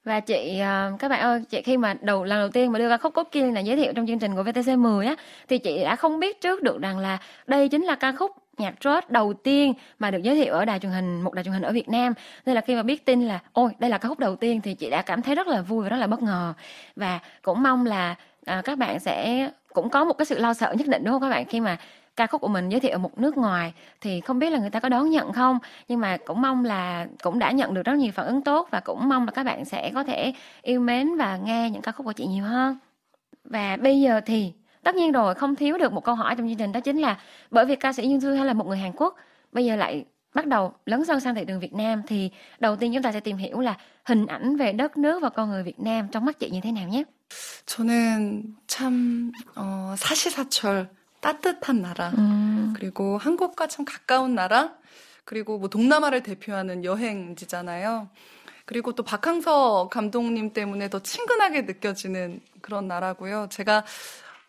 Và 0.06 0.20
chị 0.20 0.62
các 1.00 1.10
bạn 1.10 1.22
ơi, 1.22 1.42
chị 1.50 1.62
khi 1.62 1.78
mà 1.78 1.94
đầu 2.02 2.24
lần 2.24 2.40
đầu 2.40 2.50
tiên 2.50 2.72
mà 2.72 2.80
đưa 2.80 2.90
ca 2.90 2.98
khúc 2.98 3.14
Cốt 3.14 3.24
Kiên 3.32 3.54
này 3.54 3.64
giới 3.64 3.76
thiệu 3.76 3.94
trong 3.96 4.08
chương 4.08 4.20
trình 4.20 4.36
của 4.36 4.44
VTC 4.44 4.78
10 4.78 5.06
á 5.06 5.16
thì 5.48 5.58
chị 5.58 5.84
đã 5.84 5.96
không 5.96 6.20
biết 6.20 6.42
trước 6.42 6.64
được 6.64 6.82
rằng 6.82 7.00
là 7.00 7.18
đây 7.48 7.70
chính 7.70 7.84
là 7.84 7.96
ca 7.96 8.12
khúc 8.12 8.32
nhạc 8.58 8.74
rock 8.84 9.10
đầu 9.10 9.34
tiên 9.34 9.74
mà 10.00 10.12
được 10.12 10.24
giới 10.24 10.36
thiệu 10.36 10.54
ở 10.54 10.66
đài 10.66 10.80
truyền 10.80 10.92
hình 10.92 11.22
một 11.22 11.34
đài 11.34 11.44
truyền 11.44 11.54
hình 11.54 11.64
ở 11.64 11.72
Việt 11.72 11.90
Nam 11.90 12.14
nên 12.46 12.56
là 12.56 12.62
khi 12.62 12.76
mà 12.76 12.84
biết 12.84 13.06
tin 13.06 13.22
là 13.22 13.40
ôi 13.54 13.72
đây 13.80 13.90
là 13.90 13.98
ca 13.98 14.10
khúc 14.10 14.20
đầu 14.20 14.36
tiên 14.36 14.62
thì 14.62 14.74
chị 14.74 14.90
đã 14.90 15.02
cảm 15.02 15.22
thấy 15.22 15.36
rất 15.36 15.48
là 15.48 15.62
vui 15.62 15.84
và 15.84 15.90
rất 15.90 15.98
là 15.98 16.08
bất 16.08 16.22
ngờ 16.22 16.54
và 16.96 17.20
cũng 17.42 17.64
mong 17.64 17.86
là 17.86 18.16
à, 18.49 18.63
các 18.63 18.79
bạn 18.79 19.01
sẽ 19.01 19.51
cũng 19.73 19.91
có 19.91 20.05
một 20.05 20.13
cái 20.19 20.27
sự 20.27 20.39
lo 20.39 20.55
sợ 20.55 20.73
nhất 20.73 20.89
định 20.89 21.05
đúng 21.05 21.13
không 21.13 21.23
các 21.23 21.31
bạn? 21.31 21.45
Khi 21.45 21.61
mà 21.61 21.77
ca 22.17 22.27
khúc 22.27 22.41
của 22.41 22.49
mình 22.49 22.69
giới 22.69 22.81
thiệu 22.81 22.93
ở 22.93 22.99
một 22.99 23.19
nước 23.19 23.37
ngoài 23.37 23.73
thì 24.01 24.21
không 24.21 24.39
biết 24.39 24.51
là 24.51 24.59
người 24.59 24.71
ta 24.71 24.81
có 24.81 24.89
đón 24.89 25.11
nhận 25.11 25.33
không? 25.33 25.59
Nhưng 25.89 26.01
mà 26.01 26.17
cũng 26.17 26.43
mong 26.43 26.65
là 26.65 27.07
cũng 27.23 27.39
đã 27.39 27.51
nhận 27.51 27.75
được 27.75 27.83
rất 27.83 27.95
nhiều 27.95 28.13
phản 28.13 28.27
ứng 28.27 28.43
tốt 28.43 28.69
và 28.71 28.81
cũng 28.81 29.09
mong 29.09 29.25
là 29.25 29.31
các 29.31 29.45
bạn 29.45 29.65
sẽ 29.65 29.91
có 29.95 30.05
thể 30.05 30.33
yêu 30.63 30.81
mến 30.81 31.17
và 31.17 31.37
nghe 31.37 31.71
những 31.71 31.83
ca 31.83 31.93
khúc 31.93 32.07
của 32.07 32.13
chị 32.13 32.27
nhiều 32.27 32.45
hơn. 32.45 32.79
Và 33.45 33.77
bây 33.77 34.01
giờ 34.01 34.21
thì 34.27 34.53
tất 34.83 34.95
nhiên 34.95 35.13
rồi 35.13 35.35
không 35.35 35.57
thiếu 35.57 35.79
được 35.79 35.93
một 35.93 36.05
câu 36.05 36.15
hỏi 36.15 36.35
trong 36.37 36.49
chương 36.49 36.59
trình 36.59 36.73
đó 36.73 36.81
chính 36.81 36.99
là 36.99 37.19
bởi 37.51 37.65
vì 37.65 37.77
ca 37.77 37.93
sĩ 37.93 38.09
Dương 38.09 38.21
Dương 38.21 38.37
hay 38.37 38.47
là 38.47 38.53
một 38.53 38.67
người 38.67 38.79
Hàn 38.79 38.93
Quốc 38.97 39.17
bây 39.53 39.65
giờ 39.65 39.77
lại 39.77 40.05
bắt 40.39 40.47
đầu 40.47 40.73
lấn 40.87 41.05
sân 41.05 41.21
sang 41.21 41.35
thị 41.35 41.45
trường 41.49 41.61
Việt 41.61 41.75
Nam 41.75 42.03
thì 42.07 42.31
đầu 42.61 42.77
tiên 42.77 42.93
chúng 42.95 43.03
ta 43.03 43.13
sẽ 43.13 43.21
tìm 43.21 43.37
hiểu 43.37 43.61
là 43.61 43.77
hình 44.05 44.27
ảnh 44.27 44.57
về 44.57 44.73
đất 44.73 44.97
nước 44.97 45.23
và 45.23 45.29
con 45.29 45.51
người 45.51 45.63
Việt 45.63 45.81
Nam 45.81 46.09
trong 46.09 46.25
mắt 46.25 46.39
chị 46.39 46.51
như 46.51 46.61
thế 46.61 46.73
nào 46.73 46.89
nhé. 46.89 47.05
저는 47.67 48.57
참 48.67 49.33
어, 49.57 49.95
사시사철 49.99 50.89
따뜻한 51.21 51.83
나라 51.83 52.11
음. 52.17 52.73
그리고 52.77 53.19
한국과 53.19 53.67
참 53.67 53.85
가까운 53.85 54.35
나라 54.35 54.75
그리고 55.25 55.59
뭐 55.59 55.69
동남아를 55.69 56.23
대표하는 56.23 56.85
여행지잖아요. 56.85 58.09
그리고 58.65 58.95
또 58.95 59.03
박항서 59.03 59.89
감독님 59.89 60.53
때문에 60.53 60.89
더 60.89 61.01
친근하게 61.01 61.63
느껴지는 61.63 62.41
그런 62.63 62.87
나라고요. 62.87 63.49
제가 63.51 63.85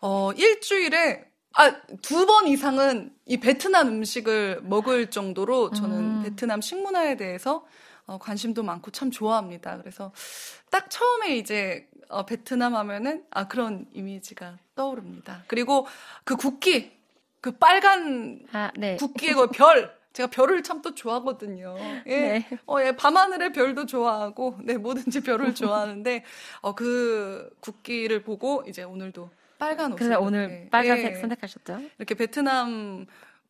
어 0.00 0.30
일주일에 0.36 1.29
아, 1.54 1.70
두 2.02 2.26
번 2.26 2.46
이상은 2.46 3.12
이 3.26 3.38
베트남 3.38 3.88
음식을 3.88 4.60
먹을 4.62 5.10
정도로 5.10 5.70
저는 5.72 5.98
음. 5.98 6.22
베트남 6.22 6.60
식문화에 6.60 7.16
대해서 7.16 7.66
어, 8.06 8.18
관심도 8.18 8.62
많고 8.62 8.90
참 8.92 9.10
좋아합니다. 9.10 9.78
그래서 9.78 10.12
딱 10.70 10.88
처음에 10.90 11.36
이제 11.36 11.88
어, 12.08 12.24
베트남 12.24 12.74
하면은 12.76 13.24
아 13.30 13.48
그런 13.48 13.86
이미지가 13.92 14.58
떠오릅니다. 14.74 15.44
그리고 15.48 15.86
그 16.24 16.36
국기 16.36 16.92
그 17.40 17.52
빨간 17.52 18.40
아, 18.52 18.70
네. 18.76 18.96
국기의 18.96 19.34
그 19.34 19.48
별. 19.48 19.98
제가 20.12 20.28
별을 20.28 20.64
참 20.64 20.82
또 20.82 20.92
좋아하거든요. 20.94 21.76
예. 22.06 22.20
네. 22.20 22.48
어, 22.66 22.80
예, 22.82 22.96
밤하늘의 22.96 23.52
별도 23.52 23.86
좋아하고, 23.86 24.58
네, 24.64 24.76
뭐든지 24.76 25.20
별을 25.20 25.54
좋아하는데, 25.54 26.24
어, 26.62 26.74
그 26.74 27.48
국기를 27.60 28.24
보고 28.24 28.64
이제 28.66 28.82
오늘도 28.82 29.30
빨간 29.60 29.92
옷을 29.92 29.96
그래서 30.06 30.20
오늘 30.20 30.40
이렇게, 30.50 30.68
빨간색 30.70 31.12
예, 31.12 31.20
선택하셨죠? 31.20 31.80
이렇게 31.98 32.14
베트남 32.16 33.06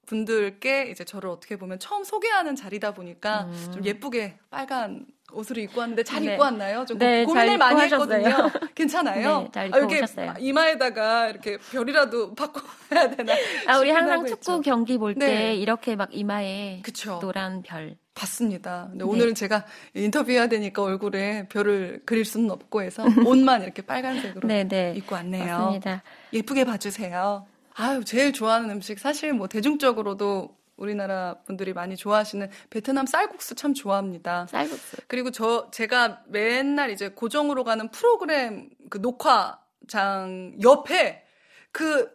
분들께 0.06 0.88
이제 0.90 1.04
저를 1.04 1.30
어떻게 1.30 1.56
보면 1.56 1.78
처음 1.78 2.02
소개하는 2.04 2.56
자리다 2.56 2.92
보니까 2.94 3.44
음. 3.44 3.70
좀 3.72 3.84
예쁘게 3.84 4.36
빨간 4.50 5.06
옷을 5.32 5.58
입고 5.58 5.78
왔는데 5.78 6.02
잘 6.02 6.24
네. 6.24 6.32
입고 6.32 6.42
왔나요? 6.42 6.84
좀 6.84 6.98
네, 6.98 7.24
고- 7.24 7.32
고민을 7.32 7.56
많이 7.58 7.78
하셨어요. 7.80 8.18
했거든요. 8.26 8.50
괜찮아요? 8.74 9.42
네, 9.42 9.48
잘 9.52 9.62
아, 9.62 9.66
입고 9.66 9.78
이렇게 9.78 9.96
오셨어요. 9.98 10.34
이마에다가 10.40 11.28
이렇게 11.28 11.56
별이라도 11.58 12.34
바꿔야 12.34 13.08
되나? 13.10 13.34
아, 13.68 13.78
우리 13.78 13.90
항상 13.90 14.26
축구 14.26 14.52
했죠. 14.52 14.60
경기 14.62 14.98
볼때 14.98 15.24
네. 15.24 15.54
이렇게 15.54 15.94
막 15.94 16.08
이마에 16.10 16.80
그쵸. 16.82 17.20
노란 17.20 17.62
별. 17.62 17.96
봤습니다. 18.20 18.88
근데 18.90 19.04
네. 19.04 19.10
오늘은 19.10 19.34
제가 19.34 19.64
인터뷰해야 19.94 20.48
되니까 20.48 20.82
얼굴에 20.82 21.48
별을 21.48 22.02
그릴 22.04 22.24
수는 22.24 22.50
없고 22.50 22.82
해서 22.82 23.04
옷만 23.26 23.62
이렇게 23.62 23.82
빨간색으로 23.82 24.46
네, 24.46 24.68
네. 24.68 24.94
입고 24.96 25.14
왔네요. 25.14 25.58
맞습니다. 25.58 26.02
예쁘게 26.32 26.64
봐주세요. 26.64 27.46
아유, 27.74 28.04
제일 28.04 28.32
좋아하는 28.32 28.70
음식 28.70 28.98
사실 28.98 29.32
뭐 29.32 29.48
대중적으로도 29.48 30.56
우리나라 30.76 31.36
분들이 31.44 31.72
많이 31.72 31.96
좋아하시는 31.96 32.48
베트남 32.70 33.06
쌀국수 33.06 33.54
참 33.54 33.74
좋아합니다. 33.74 34.46
쌀국수. 34.48 34.96
그리고 35.06 35.30
저 35.30 35.70
제가 35.70 36.22
맨날 36.26 36.90
이제 36.90 37.08
고정으로 37.08 37.64
가는 37.64 37.90
프로그램 37.90 38.70
그 38.88 38.98
녹화장 38.98 40.54
옆에 40.62 41.24
그 41.72 42.10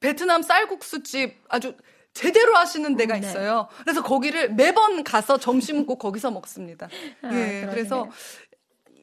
베트남 0.00 0.42
쌀국수집 0.42 1.42
아주 1.48 1.74
제대로 2.20 2.54
하시는 2.56 2.96
데가 2.96 3.14
음, 3.14 3.20
네. 3.20 3.26
있어요. 3.28 3.68
그래서 3.82 4.02
거기를 4.02 4.50
매번 4.54 5.04
가서 5.04 5.38
점심 5.38 5.86
꼭 5.86 5.98
거기서 5.98 6.30
먹습니다. 6.30 6.86
아, 7.22 7.28
예, 7.32 7.62
그러시네요. 7.64 7.70
그래서 7.70 8.08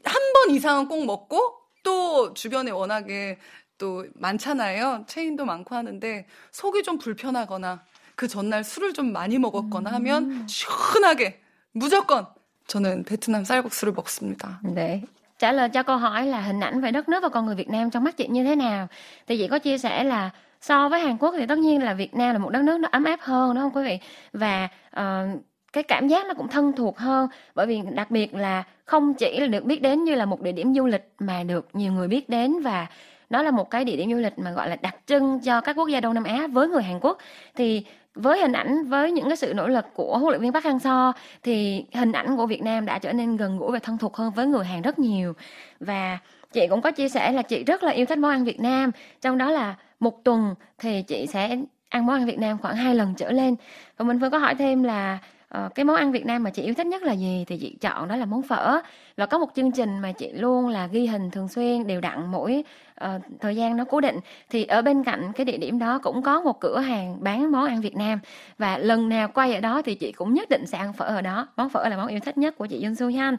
한 0.04 0.16
번 0.34 0.56
이상은 0.56 0.88
꼭 0.88 1.04
먹고 1.06 1.54
또 1.84 2.34
주변에 2.36 2.70
워낙에 2.72 3.40
또 3.80 4.06
많잖아요. 4.16 5.06
체인도 5.08 5.46
많고 5.46 5.76
하는데 5.76 6.26
속이 6.52 6.84
좀 6.84 6.98
불편하거나 7.00 7.82
그 8.16 8.28
전날 8.28 8.64
술을 8.64 8.94
좀 8.94 9.12
많이 9.12 9.40
먹었거나 9.40 9.90
음. 9.90 9.96
하면 9.96 10.48
시원하게 10.48 11.42
무조건 11.74 12.28
저는 12.68 13.04
베트남 13.04 13.44
쌀국수를 13.46 13.94
먹습니다. 13.94 14.60
Để 14.64 15.02
trả 15.40 15.52
lời 15.52 15.70
cho 15.74 15.84
câu 15.84 15.98
hỏi 15.98 16.26
là 16.26 16.42
hình 16.42 16.60
ảnh 16.60 16.82
về 16.82 16.92
đất 16.92 17.10
nước 17.10 17.24
và 17.24 17.30
con 17.30 17.46
người 17.46 17.56
Việt 17.56 17.70
Nam 17.70 17.90
trong 17.92 18.04
mắt 18.04 18.18
chị 18.18 18.28
như 18.28 18.44
thế 18.44 18.56
nào 18.56 18.88
thì 19.28 19.38
chị 19.38 19.48
có 19.48 19.60
chia 19.60 19.78
sẻ 19.78 20.04
là 20.04 20.30
so 20.62 20.90
với 20.90 21.00
Hàn 21.00 21.18
Quốc 21.18 21.34
thì 21.38 21.46
tất 21.46 21.58
nhiên 21.58 21.84
là 21.84 21.94
Việt 21.94 22.16
Nam 22.16 22.34
là 22.34 22.40
một 22.40 22.50
đất 22.50 22.62
nước 22.62 22.78
nó 22.78 22.90
ấm 22.92 23.04
áp 23.04 23.20
hơn 23.22 23.56
đúng 23.56 23.64
không 23.64 23.72
quý 23.76 23.84
vị? 23.84 24.00
Và 24.34 24.68
uh, 25.00 25.42
cái 25.74 25.84
cảm 25.84 26.08
giác 26.08 26.26
nó 26.26 26.34
cũng 26.34 26.48
thân 26.48 26.74
thuộc 26.74 26.98
hơn 26.98 27.28
bởi 27.56 27.66
vì 27.66 27.82
đặc 27.92 28.12
biệt 28.12 28.36
là 28.36 28.64
không 28.86 29.14
chỉ 29.14 29.40
là 29.40 29.48
được 29.48 29.64
biết 29.64 29.82
đến 29.82 30.04
như 30.04 30.16
là 30.16 30.26
một 30.26 30.42
địa 30.42 30.52
điểm 30.52 30.74
du 30.74 30.86
lịch 30.86 31.12
mà 31.20 31.44
được 31.44 31.68
nhiều 31.74 31.92
người 31.92 32.08
biết 32.08 32.30
đến 32.30 32.62
và 32.62 32.88
nó 33.30 33.42
là 33.44 33.52
một 33.52 33.70
cái 33.70 33.86
địa 33.86 33.96
điểm 33.96 34.12
du 34.12 34.18
lịch 34.18 34.40
mà 34.40 34.52
gọi 34.52 34.70
là 34.70 34.76
đặc 34.76 34.96
trưng 35.06 35.40
cho 35.40 35.62
các 35.62 35.76
quốc 35.76 35.88
gia 35.88 36.00
Đông 36.00 36.14
Nam 36.14 36.24
Á 36.24 36.48
với 36.48 36.68
người 36.68 36.84
Hàn 36.84 37.00
Quốc. 37.00 37.18
Thì 37.56 37.86
với 38.16 38.40
hình 38.40 38.52
ảnh 38.52 38.84
với 38.84 39.12
những 39.12 39.28
cái 39.28 39.36
sự 39.36 39.54
nỗ 39.54 39.68
lực 39.68 39.86
của 39.94 40.18
huấn 40.18 40.30
luyện 40.32 40.42
viên 40.42 40.54
Park 40.54 40.66
Hang-seo 40.66 41.12
thì 41.44 41.86
hình 41.94 42.12
ảnh 42.12 42.38
của 42.38 42.46
Việt 42.46 42.64
Nam 42.64 42.86
đã 42.86 43.00
trở 43.00 43.14
nên 43.14 43.38
gần 43.38 43.58
gũi 43.58 43.72
và 43.72 43.80
thân 43.80 43.98
thuộc 43.98 44.16
hơn 44.16 44.32
với 44.32 44.48
người 44.48 44.66
Hàn 44.66 44.82
rất 44.82 45.00
nhiều. 45.00 45.34
Và 45.80 46.18
chị 46.52 46.68
cũng 46.68 46.82
có 46.82 46.92
chia 46.92 47.10
sẻ 47.10 47.32
là 47.32 47.42
chị 47.42 47.64
rất 47.64 47.84
là 47.84 47.92
yêu 47.92 48.06
thích 48.06 48.18
món 48.18 48.32
ăn 48.32 48.44
Việt 48.44 48.60
Nam 48.60 48.92
trong 49.22 49.38
đó 49.38 49.52
là 49.52 49.76
một 50.00 50.24
tuần 50.24 50.56
thì 50.78 51.02
chị 51.02 51.28
sẽ 51.28 51.58
ăn 51.90 52.06
món 52.06 52.16
ăn 52.16 52.26
Việt 52.26 52.40
Nam 52.40 52.58
khoảng 52.58 52.76
hai 52.76 52.96
lần 52.96 53.14
trở 53.16 53.32
lên. 53.32 53.56
Và 53.98 54.06
mình 54.06 54.20
vừa 54.20 54.30
có 54.30 54.38
hỏi 54.38 54.56
thêm 54.56 54.84
là 54.84 55.20
uh, 55.58 55.76
cái 55.76 55.86
món 55.86 55.96
ăn 55.96 56.12
Việt 56.12 56.26
Nam 56.26 56.44
mà 56.44 56.50
chị 56.50 56.62
yêu 56.62 56.74
thích 56.74 56.88
nhất 56.88 57.04
là 57.04 57.14
gì? 57.14 57.46
Thì 57.48 57.58
chị 57.58 57.78
chọn 57.82 58.08
đó 58.08 58.16
là 58.16 58.26
món 58.26 58.42
phở. 58.42 58.80
Và 59.18 59.26
có 59.26 59.38
một 59.38 59.48
chương 59.56 59.72
trình 59.72 60.00
mà 60.00 60.12
chị 60.12 60.32
luôn 60.32 60.68
là 60.68 60.88
ghi 60.88 61.08
hình 61.08 61.32
thường 61.32 61.48
xuyên 61.48 61.88
đều 61.88 62.02
đặn 62.02 62.32
mỗi 62.32 62.64
uh, 63.06 63.22
thời 63.40 63.56
gian 63.56 63.78
nó 63.78 63.86
cố 63.86 64.02
định. 64.02 64.20
Thì 64.50 64.66
ở 64.66 64.82
bên 64.82 65.04
cạnh 65.04 65.32
cái 65.36 65.46
địa 65.46 65.58
điểm 65.58 65.80
đó 65.80 66.00
cũng 66.04 66.22
có 66.22 66.42
một 66.42 66.60
cửa 66.60 66.80
hàng 66.80 67.24
bán 67.24 67.52
món 67.52 67.66
ăn 67.66 67.82
Việt 67.82 67.96
Nam. 67.96 68.20
Và 68.58 68.78
lần 68.78 69.10
nào 69.10 69.28
quay 69.34 69.54
ở 69.56 69.62
đó 69.62 69.82
thì 69.82 69.96
chị 69.96 70.12
cũng 70.12 70.34
nhất 70.34 70.50
định 70.50 70.66
sẽ 70.66 70.78
ăn 70.78 70.94
phở 70.94 71.06
ở 71.06 71.22
đó. 71.22 71.48
Món 71.58 71.70
phở 71.70 71.90
là 71.90 71.98
món 71.98 72.08
yêu 72.08 72.20
thích 72.20 72.38
nhất 72.38 72.58
của 72.58 72.66
chị 72.66 72.84
Yun 72.84 72.96
Su 72.96 73.08
Hyun. 73.08 73.36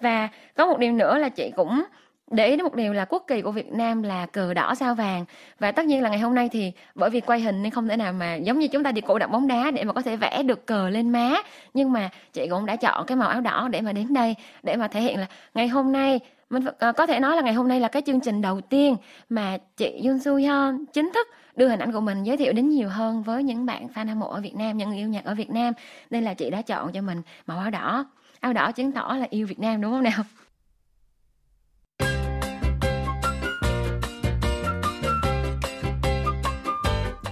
Và 0.00 0.28
có 0.56 0.66
một 0.66 0.78
điều 0.78 0.92
nữa 0.92 1.18
là 1.18 1.28
chị 1.28 1.50
cũng 1.56 1.84
để 2.30 2.46
ý 2.46 2.56
đến 2.56 2.64
một 2.64 2.74
điều 2.74 2.92
là 2.92 3.04
quốc 3.04 3.24
kỳ 3.26 3.42
của 3.42 3.50
Việt 3.50 3.72
Nam 3.72 4.02
là 4.02 4.26
cờ 4.26 4.54
đỏ 4.54 4.74
sao 4.74 4.94
vàng 4.94 5.24
và 5.58 5.72
tất 5.72 5.86
nhiên 5.86 6.02
là 6.02 6.08
ngày 6.08 6.18
hôm 6.18 6.34
nay 6.34 6.48
thì 6.52 6.72
bởi 6.94 7.10
vì 7.10 7.20
quay 7.20 7.40
hình 7.40 7.62
nên 7.62 7.72
không 7.72 7.88
thể 7.88 7.96
nào 7.96 8.12
mà 8.12 8.34
giống 8.34 8.58
như 8.58 8.68
chúng 8.68 8.84
ta 8.84 8.92
đi 8.92 9.00
cổ 9.00 9.18
động 9.18 9.32
bóng 9.32 9.46
đá 9.46 9.70
để 9.70 9.84
mà 9.84 9.92
có 9.92 10.02
thể 10.02 10.16
vẽ 10.16 10.42
được 10.42 10.66
cờ 10.66 10.90
lên 10.90 11.10
má 11.10 11.34
nhưng 11.74 11.92
mà 11.92 12.10
chị 12.32 12.48
cũng 12.50 12.66
đã 12.66 12.76
chọn 12.76 13.06
cái 13.06 13.16
màu 13.16 13.28
áo 13.28 13.40
đỏ 13.40 13.68
để 13.68 13.80
mà 13.80 13.92
đến 13.92 14.14
đây 14.14 14.34
để 14.62 14.76
mà 14.76 14.88
thể 14.88 15.00
hiện 15.00 15.20
là 15.20 15.26
ngày 15.54 15.68
hôm 15.68 15.92
nay 15.92 16.20
mình 16.50 16.64
ờ, 16.78 16.92
có 16.92 17.06
thể 17.06 17.20
nói 17.20 17.36
là 17.36 17.42
ngày 17.42 17.54
hôm 17.54 17.68
nay 17.68 17.80
là 17.80 17.88
cái 17.88 18.02
chương 18.06 18.20
trình 18.20 18.42
đầu 18.42 18.60
tiên 18.60 18.96
mà 19.28 19.58
chị 19.76 20.00
Yun 20.04 20.18
Su 20.18 20.36
Hyun 20.36 20.84
chính 20.92 21.10
thức 21.14 21.28
đưa 21.56 21.68
hình 21.68 21.80
ảnh 21.80 21.92
của 21.92 22.00
mình 22.00 22.24
giới 22.24 22.36
thiệu 22.36 22.52
đến 22.52 22.68
nhiều 22.68 22.88
hơn 22.88 23.22
với 23.22 23.42
những 23.42 23.66
bạn 23.66 23.88
fan 23.94 24.08
hâm 24.08 24.18
mộ 24.18 24.30
ở 24.30 24.40
Việt 24.40 24.54
Nam, 24.54 24.76
những 24.76 24.88
người 24.88 24.98
yêu 24.98 25.08
nhạc 25.08 25.24
ở 25.24 25.34
Việt 25.34 25.50
Nam. 25.50 25.72
Nên 26.10 26.24
là 26.24 26.34
chị 26.34 26.50
đã 26.50 26.62
chọn 26.62 26.92
cho 26.92 27.02
mình 27.02 27.22
màu 27.46 27.58
áo 27.58 27.70
đỏ. 27.70 28.04
Áo 28.40 28.52
đỏ 28.52 28.72
chứng 28.72 28.92
tỏ 28.92 29.16
là 29.20 29.26
yêu 29.30 29.46
Việt 29.46 29.58
Nam 29.58 29.80
đúng 29.80 29.92
không 29.92 30.02
nào? 30.02 30.22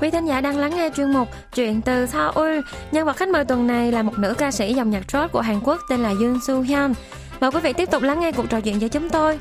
Quý 0.01 0.11
thính 0.11 0.27
giả 0.27 0.41
đang 0.41 0.59
lắng 0.59 0.71
nghe 0.77 0.91
chuyên 0.97 1.13
mục 1.13 1.29
Chuyện 1.55 1.81
từ 1.83 2.07
Seoul. 2.07 2.61
Nhân 2.93 3.07
vật 3.07 3.17
khách 3.17 3.29
mời 3.29 3.45
tuần 3.45 3.67
này 3.67 3.93
là 3.93 4.03
một 4.03 4.19
nữ 4.19 4.35
ca 4.39 4.51
sĩ 4.51 4.75
dòng 4.75 4.91
nhạc 4.91 5.11
rock 5.11 5.33
của 5.33 5.41
Hàn 5.41 5.61
Quốc 5.65 5.81
tên 5.89 6.01
là 6.01 6.09
Yoon 6.09 6.41
Soo 6.47 6.61
Hyun. 6.61 6.93
Mời 7.41 7.51
quý 7.51 7.61
vị 7.61 7.73
tiếp 7.73 7.91
tục 7.91 8.03
lắng 8.03 8.21
nghe 8.21 8.33
cuộc 8.33 8.51
trò 8.51 8.61
chuyện 8.61 8.79
với 8.79 8.89
chúng 8.89 9.09
tôi. 9.11 9.39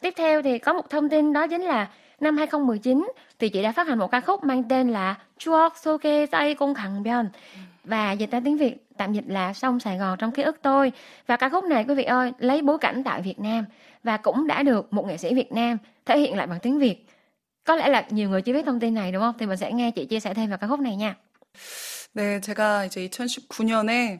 Tiếp 0.00 0.14
theo 0.16 0.42
thì 0.42 0.58
có 0.58 0.72
một 0.72 0.90
thông 0.90 1.08
tin 1.08 1.32
đó 1.32 1.46
chính 1.46 1.62
là 1.62 1.88
năm 2.20 2.36
2019 2.36 3.08
thì 3.43 3.49
chị 3.49 3.61
đã 3.61 3.71
phát 3.71 3.87
hành 3.87 3.99
một 3.99 4.11
ca 4.11 4.19
khúc 4.19 4.43
mang 4.43 4.63
tên 4.63 4.89
là 4.89 5.15
Chuok 5.37 5.77
Soke 5.77 6.25
Sai 6.25 6.55
Cung 6.55 6.73
Khẳng 6.73 7.03
Bion 7.03 7.29
và 7.83 8.11
dịch 8.11 8.31
ra 8.31 8.39
tiếng 8.45 8.57
Việt 8.57 8.75
tạm 8.97 9.13
dịch 9.13 9.25
là 9.27 9.53
Sông 9.53 9.79
Sài 9.79 9.97
Gòn 9.97 10.17
trong 10.17 10.31
ký 10.31 10.43
ức 10.43 10.57
tôi 10.61 10.91
và 11.27 11.37
ca 11.37 11.49
khúc 11.49 11.63
này 11.63 11.85
quý 11.87 11.95
vị 11.95 12.03
ơi 12.03 12.31
lấy 12.39 12.61
bối 12.61 12.77
cảnh 12.77 13.03
tại 13.03 13.21
Việt 13.21 13.39
Nam 13.39 13.65
và 14.03 14.17
cũng 14.17 14.47
đã 14.47 14.63
được 14.63 14.93
một 14.93 15.07
nghệ 15.07 15.17
sĩ 15.17 15.33
Việt 15.33 15.51
Nam 15.51 15.77
thể 16.05 16.19
hiện 16.19 16.37
lại 16.37 16.47
bằng 16.47 16.59
tiếng 16.59 16.79
Việt 16.79 17.05
có 17.63 17.75
lẽ 17.75 17.89
là 17.89 18.05
nhiều 18.09 18.29
người 18.29 18.41
chưa 18.41 18.53
biết 18.53 18.65
thông 18.65 18.79
tin 18.79 18.93
này 18.93 19.11
đúng 19.11 19.21
không 19.21 19.35
thì 19.39 19.45
mình 19.45 19.57
sẽ 19.57 19.71
nghe 19.71 19.91
chị 19.91 20.05
chia 20.05 20.19
sẻ 20.19 20.33
thêm 20.33 20.49
về 20.49 20.57
ca 20.61 20.67
khúc 20.67 20.79
này 20.79 20.95
nha 20.95 21.15
네, 22.13 22.41
제가 22.41 22.85
이제 22.85 23.07
2019년에 23.07 24.19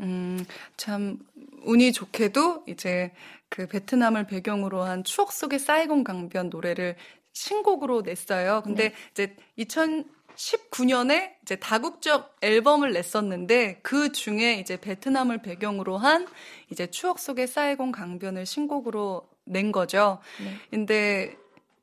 음, 0.00 0.44
참 0.76 1.18
운이 1.64 1.92
좋게도 1.92 2.64
이제 2.68 3.10
그 3.48 3.66
베트남을 3.66 4.24
배경으로 4.24 4.82
한 4.82 5.04
추억 5.04 5.32
속의 5.32 5.58
사이공 5.58 6.04
강변 6.04 6.48
노래를 6.50 6.96
신곡으로 7.33 8.01
냈어요. 8.01 8.61
근데 8.63 8.93
이제 9.11 9.35
2019년에 9.57 11.33
이제 11.41 11.55
다국적 11.55 12.35
앨범을 12.41 12.93
냈었는데 12.93 13.79
그 13.81 14.11
중에 14.11 14.55
이제 14.55 14.77
베트남을 14.77 15.41
배경으로 15.41 15.97
한 15.97 16.27
이제 16.71 16.87
추억 16.87 17.19
속의 17.19 17.47
사이공 17.47 17.91
강변을 17.91 18.45
신곡으로 18.45 19.29
낸 19.45 19.71
거죠. 19.71 20.19
네. 20.43 20.55
근데 20.69 21.37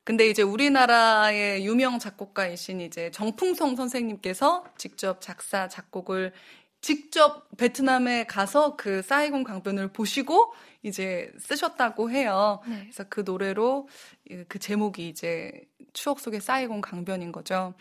근데 0.05 0.27
이제 0.27 0.41
우리나라의 0.43 1.67
유명 1.67 1.99
작곡가이신 1.99 2.81
이제 2.81 3.11
정풍성 3.11 3.77
선생님께서 3.77 4.65
직접 4.79 5.21
작사 5.21 5.69
작곡을 5.69 6.33
직접 6.81 7.49
베트남에 7.57 8.25
가서 8.27 8.77
그 8.77 9.03
사이공 9.03 9.45
강변을 9.45 9.89
보시고 9.89 10.53
이제 10.83 11.33
쓰셨다고 11.39 12.11
해요. 12.11 12.61
네. 12.69 12.81
그래서 12.83 13.05
그 13.09 13.23
노래로 13.25 13.89
이- 14.31 14.45
그 14.49 14.59
제목이 14.59 15.09
이제 15.09 15.67
추억 15.93 16.21
속의 16.21 16.41
사이공 16.41 16.81
강변인 16.81 17.33
거죠. 17.33 17.75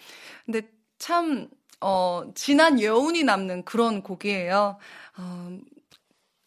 근데 0.45 0.61
참 0.97 1.49
어, 1.79 2.23
진한 2.33 2.81
여운이 2.81 3.23
남는 3.23 3.63
그런 3.65 4.01
곡이에요. 4.01 4.79
어, 5.19 5.57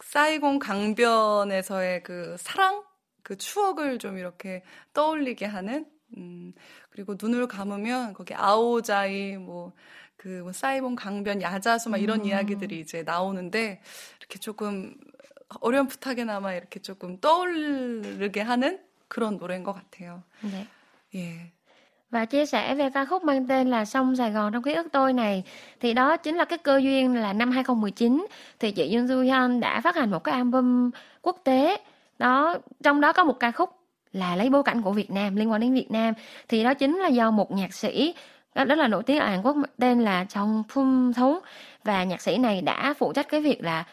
사이공 0.03 0.59
강변에서의 0.59 2.03
그 2.03 2.35
사랑, 2.37 2.83
그 3.23 3.37
추억을 3.37 3.97
좀 3.97 4.17
이렇게 4.17 4.61
떠올리게 4.93 5.45
하는, 5.45 5.85
음, 6.17 6.51
그리고 6.89 7.15
눈을 7.21 7.47
감으면 7.47 8.13
거기 8.13 8.33
아오자이, 8.33 9.37
뭐, 9.37 9.71
그, 10.20 10.40
뭐 10.42 10.52
사이본 10.52 10.96
강변, 10.96 11.42
야자수, 11.42 11.90
막 11.90 11.98
이런 11.98 12.20
음. 12.20 12.24
이야기들이 12.26 12.80
이제 12.80 13.02
나오는데, 13.02 13.80
이렇게 14.18 14.38
조금 14.38 14.94
어렴풋하게나마 15.60 16.54
이렇게 16.54 16.80
조금 16.80 17.18
떠오르게 17.20 18.40
하는 18.40 18.80
그런 19.08 19.38
노래인 19.38 19.62
것 19.62 19.72
같아요. 19.72 20.22
Dạ. 20.42 20.66
예. 21.14 21.52
Và 22.10 22.24
chia 22.24 22.46
sẻ 22.46 22.74
về 22.74 22.90
ca 22.90 23.04
khúc 23.04 23.24
mang 23.24 23.46
tên 23.46 23.70
là 23.70 23.84
Sông 23.84 24.16
Sài 24.16 24.30
Gòn 24.30 24.52
trong 24.52 24.62
ký 24.62 24.74
ức 24.74 24.86
tôi 24.92 25.12
này 25.12 25.42
thì 25.80 25.94
đó 25.94 26.16
chính 26.16 26.36
là 26.36 26.44
cái 26.44 26.58
cơ 26.58 26.76
duyên 26.76 27.16
là 27.16 27.32
năm 27.32 27.50
2019 27.50 28.26
thì 28.58 28.70
chị 28.70 28.94
Yoon 28.94 29.08
Soo 29.08 29.16
Hyun 29.16 29.60
đã 29.60 29.80
phát 29.80 29.96
hành 29.96 30.10
một 30.10 30.24
cái 30.24 30.34
album 30.34 30.90
quốc 31.22 31.40
tế 31.44 31.76
đó 32.18 32.58
trong 32.82 33.00
đó 33.00 33.12
có 33.12 33.24
một 33.24 33.40
ca 33.40 33.50
khúc 33.50 33.70
là 34.12 34.36
lấy 34.36 34.50
bối 34.50 34.62
cảnh 34.62 34.82
của 34.82 34.92
Việt 34.92 35.10
Nam 35.10 35.36
liên 35.36 35.50
quan 35.50 35.60
đến 35.60 35.74
Việt 35.74 35.90
Nam 35.90 36.14
thì 36.48 36.64
đó 36.64 36.74
chính 36.74 36.96
là 36.96 37.08
do 37.08 37.30
một 37.30 37.52
nhạc 37.52 37.74
sĩ 37.74 38.14
rất 38.55 38.77
là 38.77 38.87
nổi 38.87 39.03
tiếng 39.03 39.19
ở 39.19 39.25
Hàn 39.25 39.41
Quốc 39.41 39.55
tên 39.79 39.99
là 39.99 40.25
Trong 40.29 40.63
Phum 40.69 41.13
Thống 41.13 41.39
và 41.83 42.03
nhạc 42.03 42.21
sĩ 42.21 42.37
này 42.37 42.61
đã 42.61 42.93
phụ 42.97 43.13
trách 43.13 43.27
cái 43.29 43.41
việc 43.41 43.63
là 43.63 43.83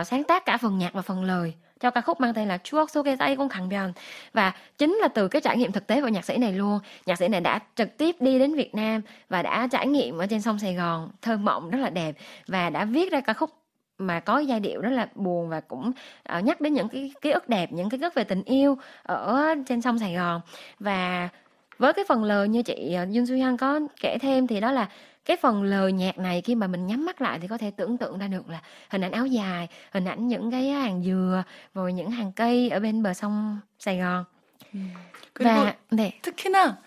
uh, 0.00 0.06
sáng 0.06 0.24
tác 0.24 0.44
cả 0.44 0.56
phần 0.56 0.78
nhạc 0.78 0.92
và 0.92 1.02
phần 1.02 1.24
lời 1.24 1.54
cho 1.80 1.90
ca 1.90 2.00
khúc 2.00 2.20
mang 2.20 2.34
tên 2.34 2.48
là 2.48 2.58
Chuok 2.58 2.90
Soke 2.90 3.16
Tay 3.16 3.36
Con 3.36 3.48
Khẳng 3.48 3.68
Bèn 3.68 3.92
và 4.32 4.52
chính 4.78 4.98
là 5.00 5.08
từ 5.08 5.28
cái 5.28 5.42
trải 5.42 5.56
nghiệm 5.56 5.72
thực 5.72 5.86
tế 5.86 6.00
của 6.00 6.08
nhạc 6.08 6.24
sĩ 6.24 6.36
này 6.36 6.52
luôn. 6.52 6.78
Nhạc 7.06 7.18
sĩ 7.18 7.28
này 7.28 7.40
đã 7.40 7.58
trực 7.74 7.96
tiếp 7.96 8.16
đi 8.20 8.38
đến 8.38 8.54
Việt 8.54 8.74
Nam 8.74 9.00
và 9.28 9.42
đã 9.42 9.68
trải 9.70 9.86
nghiệm 9.86 10.18
ở 10.18 10.26
trên 10.26 10.42
sông 10.42 10.58
Sài 10.58 10.74
Gòn 10.74 11.10
thơ 11.22 11.36
mộng 11.36 11.70
rất 11.70 11.78
là 11.78 11.90
đẹp 11.90 12.16
và 12.46 12.70
đã 12.70 12.84
viết 12.84 13.12
ra 13.12 13.20
ca 13.20 13.32
khúc 13.32 13.50
mà 13.98 14.20
có 14.20 14.38
giai 14.38 14.60
điệu 14.60 14.80
rất 14.80 14.90
là 14.90 15.08
buồn 15.14 15.48
và 15.48 15.60
cũng 15.60 15.92
uh, 16.38 16.44
nhắc 16.44 16.60
đến 16.60 16.74
những 16.74 16.88
cái 16.88 17.12
ký 17.20 17.30
ức 17.30 17.48
đẹp 17.48 17.72
những 17.72 17.88
cái 17.88 18.00
ức 18.02 18.14
về 18.14 18.24
tình 18.24 18.42
yêu 18.42 18.78
ở 19.02 19.54
trên 19.66 19.82
sông 19.82 19.98
Sài 19.98 20.14
Gòn. 20.14 20.40
Và 20.80 21.28
với 21.77 21.93
cái 21.93 22.05
phần 22.07 22.23
lời 22.23 22.49
như 22.49 22.61
chị 22.63 22.95
uh, 23.03 23.09
Jun 23.09 23.25
Soo 23.25 23.57
có 23.59 23.79
kể 24.01 24.17
thêm 24.17 24.47
thì 24.47 24.59
đó 24.59 24.71
là 24.71 24.89
cái 25.25 25.37
phần 25.37 25.63
lời 25.63 25.91
nhạc 25.91 26.17
này 26.17 26.41
khi 26.41 26.55
mà 26.55 26.67
mình 26.67 26.87
nhắm 26.87 27.05
mắt 27.05 27.21
lại 27.21 27.39
thì 27.39 27.47
có 27.47 27.57
thể 27.57 27.71
tưởng 27.71 27.97
tượng 27.97 28.19
ra 28.19 28.27
được 28.27 28.49
là 28.49 28.61
hình 28.89 29.01
ảnh 29.01 29.11
áo 29.11 29.25
dài 29.25 29.67
hình 29.91 30.05
ảnh 30.05 30.27
những 30.27 30.51
cái 30.51 30.69
hàng 30.69 31.03
dừa 31.03 31.43
rồi 31.73 31.93
những 31.93 32.11
hàng 32.11 32.31
cây 32.31 32.69
ở 32.69 32.79
bên 32.79 33.03
bờ 33.03 33.13
sông 33.13 33.59
Sài 33.79 33.97
Gòn 33.97 34.25
음. 34.73 34.93
그리고 35.33 35.71
네. 35.91 36.19
특히나 36.21 36.81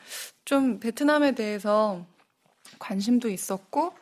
좀 0.44 0.78
베트남에 0.80 1.32
대해서 1.32 2.04
관심도 2.78 3.28
있었고 3.28 3.92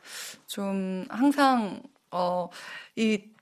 좀 0.47 1.05
항상 1.09 1.83
어이좀 2.11 3.33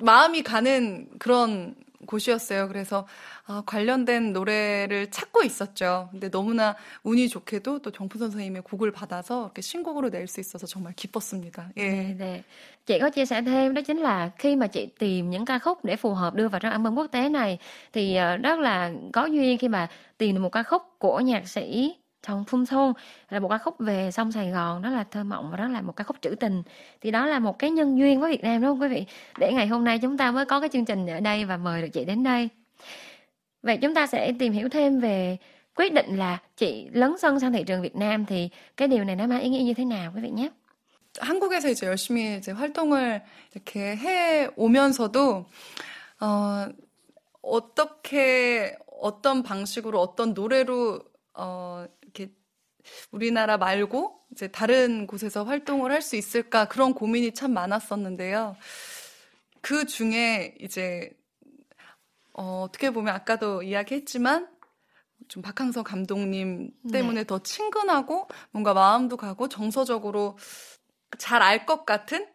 마음이 0.00 0.42
가는 0.42 1.08
그런 1.18 1.74
곳이었어요. 2.05 2.67
그래서 2.67 3.07
아, 3.47 3.63
관련된 3.65 4.33
노래를 4.33 5.11
찾고 5.11 5.43
있었죠. 5.43 6.09
근데 6.11 6.29
너무나 6.29 6.75
운이 7.03 7.29
좋게도 7.29 7.79
또 7.79 7.91
정품 7.91 8.19
선생님의 8.19 8.61
곡을 8.63 8.91
받아서 8.91 9.43
이렇게 9.45 9.61
신곡으로 9.61 10.09
낼 10.09 10.27
수 10.27 10.39
있어서 10.39 10.65
정말 10.67 10.93
기뻤습니다. 10.95 11.69
예. 11.77 11.83
네, 11.89 12.17
네. 12.17 12.43
Chị 12.85 12.99
có 12.99 13.09
chia 13.09 13.25
sẻ 13.25 13.41
thêm 13.41 13.73
đó 13.73 13.81
chính 13.81 13.97
là 13.97 14.29
khi 14.37 14.55
mà 14.55 14.67
chị 14.67 14.85
tìm 14.99 15.29
những 15.29 15.45
ca 15.45 15.59
khúc 15.59 15.85
để 15.85 15.95
phù 15.95 16.13
hợp 16.13 16.33
đưa 16.35 16.47
vào 16.47 16.59
trong 16.59 16.71
album 16.71 16.95
quốc 16.95 17.07
tế 17.11 17.29
này 17.29 17.57
thì 17.93 18.17
rất 18.43 18.59
là 18.59 18.91
có 19.13 19.25
duyên 19.25 19.57
khi 19.57 19.67
mà 19.67 19.87
tìm 20.17 20.35
được 20.35 20.41
một 20.41 20.49
ca 20.49 20.63
khúc 20.63 20.81
của 20.99 21.19
nhạc 21.19 21.47
sĩ 21.47 21.95
Chồng 22.26 22.44
Phun 22.44 22.66
Thôn 22.66 22.92
là 23.30 23.38
một 23.38 23.48
ca 23.48 23.58
khúc 23.58 23.78
về 23.78 24.10
sông 24.10 24.32
Sài 24.32 24.50
Gòn 24.50 24.82
đó 24.82 24.90
là 24.90 25.04
thơ 25.10 25.24
mộng 25.24 25.50
và 25.50 25.56
đó 25.56 25.68
là 25.68 25.80
một 25.80 25.96
ca 25.96 26.04
khúc 26.04 26.16
trữ 26.20 26.30
tình 26.30 26.62
thì 27.00 27.10
đó 27.10 27.26
là 27.26 27.38
một 27.38 27.58
cái 27.58 27.70
nhân 27.70 27.98
duyên 27.98 28.20
với 28.20 28.30
Việt 28.30 28.42
Nam 28.42 28.62
đúng 28.62 28.70
không 28.70 28.80
quý 28.82 28.88
vị 28.88 29.04
để 29.38 29.52
ngày 29.52 29.66
hôm 29.66 29.84
nay 29.84 29.98
chúng 29.98 30.16
ta 30.16 30.30
mới 30.30 30.44
có 30.44 30.60
cái 30.60 30.68
chương 30.68 30.84
trình 30.84 31.06
ở 31.06 31.20
đây 31.20 31.44
và 31.44 31.56
mời 31.56 31.82
được 31.82 31.88
chị 31.92 32.04
đến 32.04 32.22
đây 32.22 32.48
vậy 33.62 33.78
chúng 33.82 33.94
ta 33.94 34.06
sẽ 34.06 34.32
tìm 34.38 34.52
hiểu 34.52 34.68
thêm 34.68 35.00
về 35.00 35.36
quyết 35.74 35.92
định 35.92 36.18
là 36.18 36.38
chị 36.56 36.88
lấn 36.92 37.18
sân 37.18 37.40
sang 37.40 37.52
thị 37.52 37.62
trường 37.62 37.82
Việt 37.82 37.96
Nam 37.96 38.26
thì 38.26 38.48
cái 38.76 38.88
điều 38.88 39.04
này 39.04 39.16
nó 39.16 39.26
mang 39.26 39.40
ý 39.40 39.48
nghĩa 39.48 39.62
như 39.62 39.74
thế 39.74 39.84
nào 39.84 40.12
quý 40.14 40.22
vị 40.22 40.30
nhé 40.30 40.50
한국에서 41.18 41.68
이제 41.68 41.86
열심히 41.86 42.36
이제 42.36 42.52
활동을 42.52 43.22
이렇게 43.52 43.96
해 43.96 44.48
오면서도 44.56 45.44
어 46.20 46.68
어떻게 47.42 48.76
어떤 48.86 49.42
방식으로 49.42 50.00
어떤 50.00 50.34
노래로 50.34 51.00
어 51.34 51.86
우리나라 53.11 53.57
말고 53.57 54.19
이제 54.31 54.47
다른 54.47 55.07
곳에서 55.07 55.43
활동을 55.43 55.91
할 55.91 56.01
수 56.01 56.15
있을까 56.15 56.65
그런 56.65 56.93
고민이 56.93 57.33
참 57.33 57.53
많았었는데요. 57.53 58.55
그 59.61 59.85
중에 59.85 60.55
이제 60.59 61.11
어, 62.33 62.63
어떻게 62.67 62.89
보면 62.91 63.13
아까도 63.15 63.63
이야기했지만 63.63 64.47
좀 65.27 65.41
박항서 65.41 65.83
감독님 65.83 66.71
때문에 66.91 67.21
네. 67.21 67.27
더 67.27 67.39
친근하고 67.39 68.27
뭔가 68.51 68.73
마음도 68.73 69.17
가고 69.17 69.47
정서적으로 69.47 70.37
잘 71.17 71.41
알 71.41 71.65
것 71.65 71.85
같은 71.85 72.27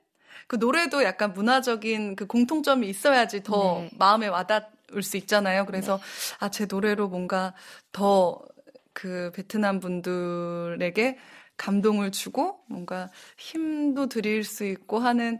그 0.47 0.57
노래도 0.57 1.05
약간 1.05 1.33
문화적인 1.33 2.17
그 2.17 2.27
공통점이 2.27 2.89
있어야지 2.89 3.43
더 3.43 3.75
네. 3.83 3.91
마음에 3.99 4.27
와닿을 4.27 5.03
수 5.03 5.17
있잖아요. 5.19 5.67
그래서 5.67 5.99
네. 5.99 6.03
아, 6.41 6.51
제 6.51 6.67
노래로 6.67 7.09
뭔가 7.09 7.55
더 7.93 8.41
그 8.93 9.31
베트남 9.35 9.81
분들에게 9.81 11.19
감동을 11.57 12.11
주고 12.11 12.61
뭔가 12.67 13.11
힘도 13.37 14.09
드릴 14.09 14.45
수 14.45 14.65
있고 14.65 14.99
하는 14.99 15.39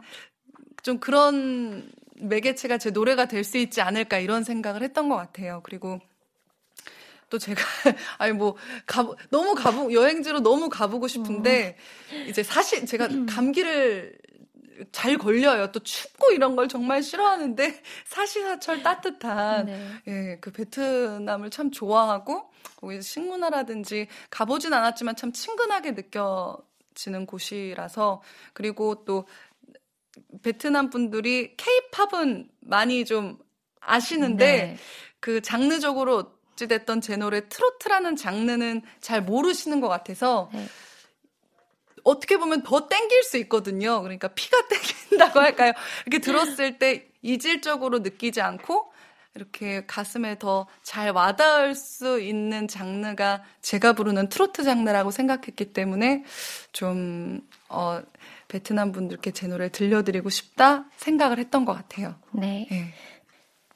좀 0.83 0.99
그런 0.99 1.91
매개체가 2.17 2.79
제 2.79 2.91
노래가 2.91 3.27
될 3.27 3.45
수 3.45 3.57
있지 3.59 3.81
않을까 3.81 4.19
이런 4.19 4.45
생각을 4.45 4.83
했던 4.83 5.09
것 5.09 5.17
같아요. 5.17 5.61
그리고 5.65 6.01
또 7.31 7.39
제가 7.39 7.63
아니 8.19 8.33
뭐 8.33 8.57
가, 8.87 9.09
너무 9.31 9.55
가보 9.55 9.93
여행지로 9.93 10.41
너무 10.41 10.69
가보고 10.69 11.09
싶은데 11.09 11.77
음. 12.13 12.27
이제 12.29 12.43
사실 12.43 12.85
제가 12.85 13.09
감기를 13.27 14.19
잘 14.93 15.17
걸려요. 15.19 15.73
또 15.73 15.81
춥고 15.81 16.33
이런 16.33 16.57
걸 16.57 16.69
정말 16.69 17.03
싫어하는데 17.03 17.83
사시사철 18.07 18.83
따뜻한 18.83 19.67
네. 19.67 20.03
예, 20.09 20.39
그 20.41 20.51
베트남을 20.53 21.51
참 21.51 21.71
좋아하고 21.71 22.50
거기 22.77 23.01
식문화라든지 23.03 24.09
가보진 24.31 24.73
않았지만 24.73 25.17
참 25.17 25.33
친근하게 25.33 25.93
느껴지는 25.93 27.27
곳이라서 27.27 28.23
그리고 28.53 29.05
또 29.05 29.27
베트남 30.43 30.91
분들이 30.91 31.57
케이팝은 31.57 32.51
많이 32.61 33.05
좀 33.05 33.39
아시는데 33.81 34.45
네. 34.45 34.77
그 35.21 35.41
장르적으로 35.41 36.33
어찌됐던 36.55 37.01
제 37.01 37.17
노래 37.17 37.49
트로트라는 37.49 38.17
장르는 38.17 38.83
잘 39.01 39.23
모르시는 39.23 39.81
것 39.81 39.89
같아서 39.89 40.51
네. 40.53 40.67
어떻게 42.05 42.39
보면 42.39 42.63
더 42.63 42.89
땡길 42.89 43.23
수 43.25 43.37
있거든요. 43.39 44.01
그러니까 44.03 44.29
피가 44.29 44.57
땡긴다고 45.11 45.41
할까요? 45.41 45.73
이렇게 46.07 46.19
들었을 46.21 46.79
때 46.79 47.09
이질적으로 47.23 47.99
느끼지 48.01 48.41
않고 48.41 48.90
이렇게 49.35 49.85
가슴에 49.87 50.39
더 50.39 50.67
잘 50.83 51.13
와닿을 51.13 51.75
수 51.75 52.21
있는 52.21 52.67
장르가 52.67 53.43
제가 53.63 53.93
부르는 53.93 54.29
트로트 54.29 54.65
장르라고 54.65 55.11
생각했기 55.13 55.73
때문에 55.73 56.25
좀, 56.73 57.41
어, 57.69 58.03
베트남 58.49 58.91
분들께 58.91 59.31
제 59.31 59.47
노래 59.47 59.69
들려드리고 59.71 60.31
싶다 60.31 60.85
생각을 60.97 61.39
했던 61.39 61.65
것 61.65 61.75
같아요. 61.75 62.15
네. 62.33 62.67
네. 62.71 62.93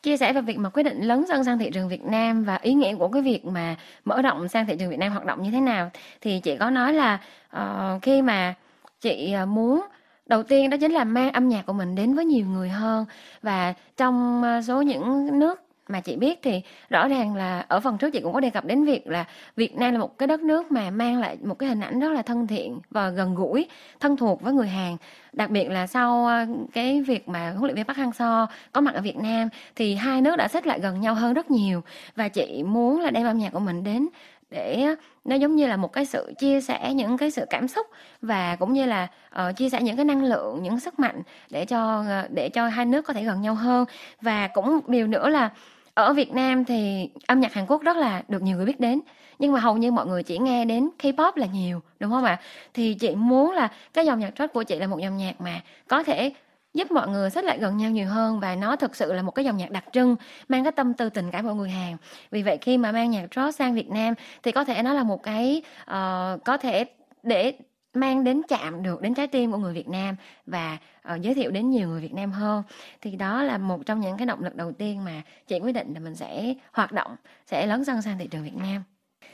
chia 0.02 0.16
sẻ 0.16 0.32
về 0.32 0.40
việc 0.40 0.58
mà 0.58 0.68
quyết 0.68 0.82
định 0.82 1.02
lấn 1.02 1.26
sân 1.28 1.44
sang 1.44 1.58
thị 1.58 1.70
trường 1.70 1.88
Việt 1.88 2.04
Nam 2.04 2.44
và 2.44 2.58
ý 2.62 2.74
nghĩa 2.74 2.94
của 2.94 3.08
cái 3.08 3.22
việc 3.22 3.44
mà 3.44 3.76
mở 4.04 4.22
rộng 4.22 4.48
sang 4.48 4.66
thị 4.66 4.76
trường 4.78 4.90
Việt 4.90 4.98
Nam 4.98 5.12
hoạt 5.12 5.24
động 5.24 5.42
như 5.42 5.50
thế 5.50 5.60
nào 5.60 5.90
thì 6.20 6.40
chị 6.40 6.56
có 6.56 6.70
nói 6.70 6.92
là 6.92 7.20
uh, 7.56 8.02
khi 8.02 8.22
mà 8.22 8.54
chị 9.00 9.34
uh, 9.42 9.48
muốn 9.48 9.80
đầu 10.26 10.42
tiên 10.42 10.70
đó 10.70 10.76
chính 10.80 10.92
là 10.92 11.04
mang 11.04 11.32
âm 11.32 11.48
nhạc 11.48 11.66
của 11.66 11.72
mình 11.72 11.94
đến 11.94 12.14
với 12.14 12.24
nhiều 12.24 12.46
người 12.46 12.68
hơn 12.68 13.04
và 13.42 13.74
trong 13.96 14.42
ờ, 14.42 14.62
số 14.62 14.82
những 14.82 15.38
nước 15.38 15.60
mà 15.88 16.00
chị 16.00 16.16
biết 16.16 16.38
thì 16.42 16.60
rõ 16.90 17.08
ràng 17.08 17.36
là 17.36 17.64
ở 17.68 17.80
phần 17.80 17.98
trước 17.98 18.10
chị 18.10 18.20
cũng 18.20 18.32
có 18.32 18.40
đề 18.40 18.50
cập 18.50 18.64
đến 18.64 18.84
việc 18.84 19.06
là 19.06 19.24
Việt 19.56 19.76
Nam 19.76 19.92
là 19.92 19.98
một 19.98 20.18
cái 20.18 20.26
đất 20.26 20.40
nước 20.40 20.72
mà 20.72 20.90
mang 20.90 21.20
lại 21.20 21.36
một 21.44 21.58
cái 21.58 21.68
hình 21.68 21.80
ảnh 21.80 22.00
rất 22.00 22.12
là 22.12 22.22
thân 22.22 22.46
thiện 22.46 22.78
và 22.90 23.10
gần 23.10 23.34
gũi, 23.34 23.66
thân 24.00 24.16
thuộc 24.16 24.42
với 24.42 24.52
người 24.52 24.68
Hàn. 24.68 24.96
Đặc 25.32 25.50
biệt 25.50 25.70
là 25.70 25.86
sau 25.86 26.26
ờ, 26.26 26.46
cái 26.72 27.02
việc 27.02 27.28
mà 27.28 27.50
huấn 27.50 27.62
luyện 27.64 27.76
viên 27.76 27.84
Park 27.84 27.98
Hang-seo 27.98 28.46
có 28.72 28.80
mặt 28.80 28.94
ở 28.94 29.00
Việt 29.00 29.16
Nam 29.16 29.48
thì 29.76 29.94
hai 29.94 30.20
nước 30.20 30.36
đã 30.36 30.48
xích 30.48 30.66
lại 30.66 30.80
gần 30.80 31.00
nhau 31.00 31.14
hơn 31.14 31.34
rất 31.34 31.50
nhiều 31.50 31.82
và 32.16 32.28
chị 32.28 32.62
muốn 32.62 33.00
là 33.00 33.10
đem 33.10 33.26
âm 33.26 33.38
nhạc 33.38 33.52
của 33.52 33.60
mình 33.60 33.84
đến 33.84 34.08
để 34.54 34.94
nó 35.24 35.36
giống 35.36 35.56
như 35.56 35.66
là 35.66 35.76
một 35.76 35.92
cái 35.92 36.06
sự 36.06 36.32
chia 36.38 36.60
sẻ 36.60 36.94
những 36.94 37.18
cái 37.18 37.30
sự 37.30 37.44
cảm 37.50 37.68
xúc 37.68 37.86
và 38.22 38.56
cũng 38.56 38.72
như 38.72 38.86
là 38.86 39.08
uh, 39.48 39.56
chia 39.56 39.68
sẻ 39.70 39.82
những 39.82 39.96
cái 39.96 40.04
năng 40.04 40.24
lượng 40.24 40.62
những 40.62 40.80
sức 40.80 40.98
mạnh 40.98 41.22
để 41.50 41.64
cho 41.64 42.04
ờ, 42.08 42.28
để 42.30 42.48
cho 42.48 42.68
hai 42.68 42.86
nước 42.86 43.02
có 43.02 43.12
thể 43.12 43.24
gần 43.24 43.42
nhau 43.42 43.54
hơn 43.54 43.84
và 44.20 44.48
cũng 44.48 44.80
điều 44.86 45.06
nữa 45.06 45.28
là 45.28 45.50
ở 45.94 46.12
Việt 46.12 46.32
Nam 46.32 46.64
thì 46.64 47.08
âm 47.26 47.40
nhạc 47.40 47.52
Hàn 47.52 47.66
Quốc 47.66 47.82
rất 47.82 47.96
là 47.96 48.22
được 48.28 48.42
nhiều 48.42 48.56
người 48.56 48.66
biết 48.66 48.80
đến 48.80 49.00
nhưng 49.38 49.52
mà 49.52 49.60
hầu 49.60 49.76
như 49.76 49.92
mọi 49.92 50.06
người 50.06 50.22
chỉ 50.22 50.38
nghe 50.38 50.64
đến 50.64 50.90
K-pop 51.02 51.32
là 51.36 51.46
nhiều 51.46 51.80
đúng 52.00 52.10
không 52.10 52.24
ạ? 52.24 52.40
Thì 52.74 52.94
chị 52.94 53.14
muốn 53.14 53.52
là 53.52 53.68
cái 53.94 54.06
dòng 54.06 54.18
nhạc 54.18 54.30
trot 54.34 54.52
của 54.52 54.62
chị 54.62 54.78
là 54.78 54.86
một 54.86 54.98
dòng 54.98 55.16
nhạc 55.16 55.40
mà 55.40 55.60
có 55.88 56.02
thể 56.02 56.32
giúp 56.73 56.91
mọi 56.91 57.07
người 57.07 57.29
xích 57.29 57.45
lại 57.45 57.59
gần 57.59 57.77
nhau 57.77 57.91
nhiều 57.91 58.07
hơn 58.07 58.39
và 58.39 58.55
nó 58.55 58.75
thực 58.75 58.95
sự 58.95 59.13
là 59.13 59.21
một 59.21 59.31
cái 59.31 59.45
dòng 59.45 59.57
nhạc 59.57 59.71
đặc 59.71 59.83
trưng 59.93 60.15
mang 60.49 60.63
cái 60.63 60.71
tâm 60.71 60.93
tư 60.93 61.09
tình 61.09 61.31
cảm 61.31 61.45
của 61.45 61.53
người 61.53 61.69
Hàn. 61.69 61.97
Vì 62.31 62.43
vậy 62.43 62.57
khi 62.61 62.77
mà 62.77 62.91
mang 62.91 63.11
nhạc 63.11 63.27
trot 63.31 63.55
sang 63.55 63.75
Việt 63.75 63.89
Nam 63.89 64.13
thì 64.43 64.51
có 64.51 64.63
thể 64.63 64.83
nó 64.83 64.93
là 64.93 65.03
một 65.03 65.23
cái 65.23 65.61
uh, 65.81 66.43
có 66.45 66.57
thể 66.61 66.85
để 67.23 67.53
mang 67.93 68.23
đến 68.23 68.41
chạm 68.47 68.83
được 68.83 69.01
đến 69.01 69.13
trái 69.13 69.27
tim 69.27 69.51
của 69.51 69.57
người 69.57 69.73
Việt 69.73 69.87
Nam 69.87 70.15
và 70.45 70.77
uh, 71.13 71.21
giới 71.21 71.33
thiệu 71.33 71.51
đến 71.51 71.69
nhiều 71.69 71.87
người 71.87 72.01
Việt 72.01 72.13
Nam 72.13 72.31
hơn 72.31 72.63
thì 73.01 73.15
đó 73.15 73.43
là 73.43 73.57
một 73.57 73.85
trong 73.85 73.99
những 73.99 74.17
cái 74.17 74.25
động 74.25 74.43
lực 74.43 74.55
đầu 74.55 74.71
tiên 74.71 75.03
mà 75.05 75.21
chị 75.47 75.59
quyết 75.59 75.71
định 75.71 75.93
là 75.93 75.99
mình 75.99 76.15
sẽ 76.15 76.53
hoạt 76.71 76.91
động 76.91 77.15
sẽ 77.47 77.65
lấn 77.65 77.85
sân 77.85 78.01
sang 78.01 78.17
thị 78.19 78.27
trường 78.27 78.43
Việt 78.43 78.55
Nam. 78.55 78.83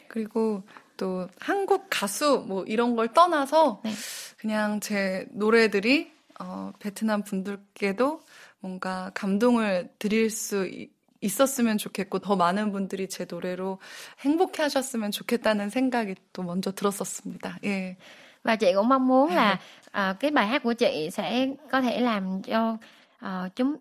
그리고 0.07 0.63
또 0.97 1.27
한국 1.39 1.89
가수 1.89 2.45
뭐 2.47 2.63
이런 2.65 2.95
걸 2.95 3.07
떠나서 3.09 3.81
네. 3.83 3.91
그냥 4.37 4.79
제 4.79 5.27
노래들이 5.31 6.11
어, 6.39 6.71
베트남 6.79 7.23
분들께도 7.23 8.21
뭔가 8.59 9.11
감동을 9.13 9.89
드릴 9.99 10.29
수 10.29 10.69
있었으면 11.21 11.77
좋겠고 11.77 12.19
더 12.19 12.35
많은 12.35 12.71
분들이 12.71 13.07
제 13.07 13.25
노래로 13.29 13.79
행복해 14.19 14.63
하셨으면 14.63 15.11
좋겠다는 15.11 15.69
생각이 15.69 16.15
또 16.33 16.43
먼저 16.43 16.71
들었었습니다. 16.71 17.57
예. 17.63 17.97
Và 18.43 18.55
chị 18.55 18.73
cũng 18.73 18.89
mong 18.89 19.07
muốn 19.07 19.35
là 19.35 19.59
uh, 19.87 20.19
cái 20.19 20.31
bài 20.31 20.47
hát 20.47 20.63
của 20.63 20.73
chị 20.73 21.09
sẽ 21.11 21.47
có 21.71 21.81
thể 21.81 21.99
làm 21.99 22.41
cho 22.41 22.77
uh, 23.25 23.55
chúng 23.55 23.75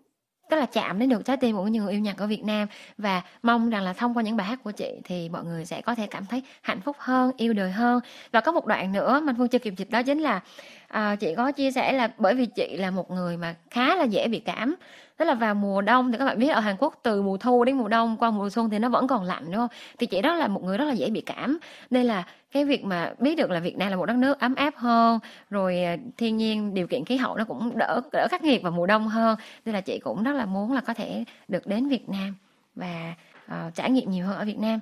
tức 0.49 0.57
là 0.57 0.65
chạm 0.65 0.99
đến 0.99 1.09
được 1.09 1.25
trái 1.25 1.37
tim 1.37 1.55
của 1.55 1.67
những 1.67 1.83
người 1.83 1.93
yêu 1.93 2.01
nhạc 2.01 2.17
ở 2.17 2.27
Việt 2.27 2.43
Nam 2.43 2.67
và 2.97 3.21
mong 3.43 3.69
rằng 3.69 3.83
là 3.83 3.93
thông 3.93 4.13
qua 4.13 4.23
những 4.23 4.37
bài 4.37 4.47
hát 4.47 4.59
của 4.63 4.71
chị 4.71 4.91
thì 5.03 5.29
mọi 5.29 5.43
người 5.43 5.65
sẽ 5.65 5.81
có 5.81 5.95
thể 5.95 6.07
cảm 6.07 6.25
thấy 6.25 6.43
hạnh 6.61 6.81
phúc 6.81 6.95
hơn, 6.99 7.31
yêu 7.37 7.53
đời 7.53 7.71
hơn. 7.71 7.99
Và 8.31 8.41
có 8.41 8.51
một 8.51 8.65
đoạn 8.65 8.91
nữa 8.91 9.21
Minh 9.23 9.35
Phương 9.37 9.47
chưa 9.47 9.59
kịp 9.59 9.73
dịch 9.77 9.89
đó 9.89 10.03
chính 10.03 10.19
là 10.19 10.41
à, 10.90 11.16
chị 11.16 11.34
có 11.34 11.52
chia 11.52 11.70
sẻ 11.70 11.92
là 11.92 12.10
bởi 12.18 12.34
vì 12.34 12.46
chị 12.46 12.76
là 12.76 12.90
một 12.90 13.10
người 13.10 13.36
mà 13.36 13.54
khá 13.70 13.96
là 13.96 14.04
dễ 14.04 14.28
bị 14.28 14.40
cảm. 14.40 14.74
Tức 15.16 15.24
là 15.24 15.34
vào 15.34 15.54
mùa 15.54 15.80
đông 15.80 16.12
thì 16.12 16.18
các 16.18 16.24
bạn 16.24 16.38
biết 16.38 16.48
ở 16.48 16.60
Hàn 16.60 16.76
Quốc 16.78 17.00
từ 17.02 17.22
mùa 17.22 17.36
thu 17.36 17.64
đến 17.64 17.78
mùa 17.78 17.88
đông 17.88 18.16
qua 18.16 18.30
mùa 18.30 18.50
xuân 18.50 18.70
thì 18.70 18.78
nó 18.78 18.88
vẫn 18.88 19.06
còn 19.06 19.24
lạnh 19.24 19.44
đúng 19.44 19.54
không? 19.54 19.68
Thì 19.98 20.06
chị 20.06 20.22
đó 20.22 20.34
là 20.34 20.48
một 20.48 20.64
người 20.64 20.78
rất 20.78 20.84
là 20.84 20.92
dễ 20.92 21.10
bị 21.10 21.20
cảm. 21.20 21.58
Nên 21.90 22.06
là 22.06 22.24
cái 22.52 22.64
việc 22.64 22.84
mà 22.84 23.12
biết 23.18 23.34
được 23.36 23.50
là 23.50 23.60
Việt 23.60 23.76
Nam 23.76 23.90
là 23.90 23.96
một 23.96 24.06
đất 24.06 24.16
nước 24.16 24.40
ấm 24.40 24.54
áp 24.54 24.76
hơn 24.76 25.18
rồi 25.50 25.82
ờ, 25.82 25.96
thiên 26.16 26.36
nhiên 26.36 26.74
điều 26.74 26.86
kiện 26.86 27.04
khí 27.04 27.16
hậu 27.16 27.36
nó 27.36 27.44
cũng 27.44 27.78
đỡ 27.78 28.00
đỡ 28.12 28.26
khắc 28.30 28.42
nghiệt 28.42 28.62
vào 28.62 28.72
mùa 28.72 28.86
đông 28.86 29.08
hơn. 29.08 29.36
Nên 29.64 29.74
là 29.74 29.80
chị 29.80 29.98
cũng 29.98 30.22
rất 30.22 30.32
là 30.32 30.46
muốn 30.46 30.72
là 30.72 30.80
có 30.80 30.94
thể 30.94 31.24
được 31.48 31.66
đến 31.66 31.88
Việt 31.88 32.08
Nam 32.08 32.34
và 32.74 33.14
uh, 33.46 33.74
trải 33.74 33.90
nghiệm 33.90 34.10
nhiều 34.10 34.26
hơn 34.26 34.38
ở 34.38 34.44
Việt 34.44 34.58
Nam. 34.58 34.80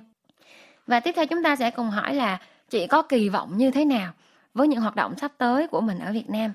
Và 0.87 0.99
tiếp 0.99 1.11
theo 1.15 1.25
chúng 1.25 1.43
ta 1.43 1.55
sẽ 1.55 1.71
cùng 1.71 1.89
hỏi 1.89 2.13
là 2.13 2.39
chị 2.69 2.87
có 2.87 3.01
kỳ 3.01 3.29
vọng 3.29 3.57
như 3.57 3.71
thế 3.71 3.85
nào? 3.85 4.13
Với 4.53 4.67
những 4.67 4.81
hoạt 4.81 4.95
động 4.95 5.15
sắp 5.17 5.31
tới 5.37 5.67
của 5.67 5.81
mình 5.81 5.99
ở 5.99 6.11
Việt 6.11 6.29
Nam? 6.29 6.53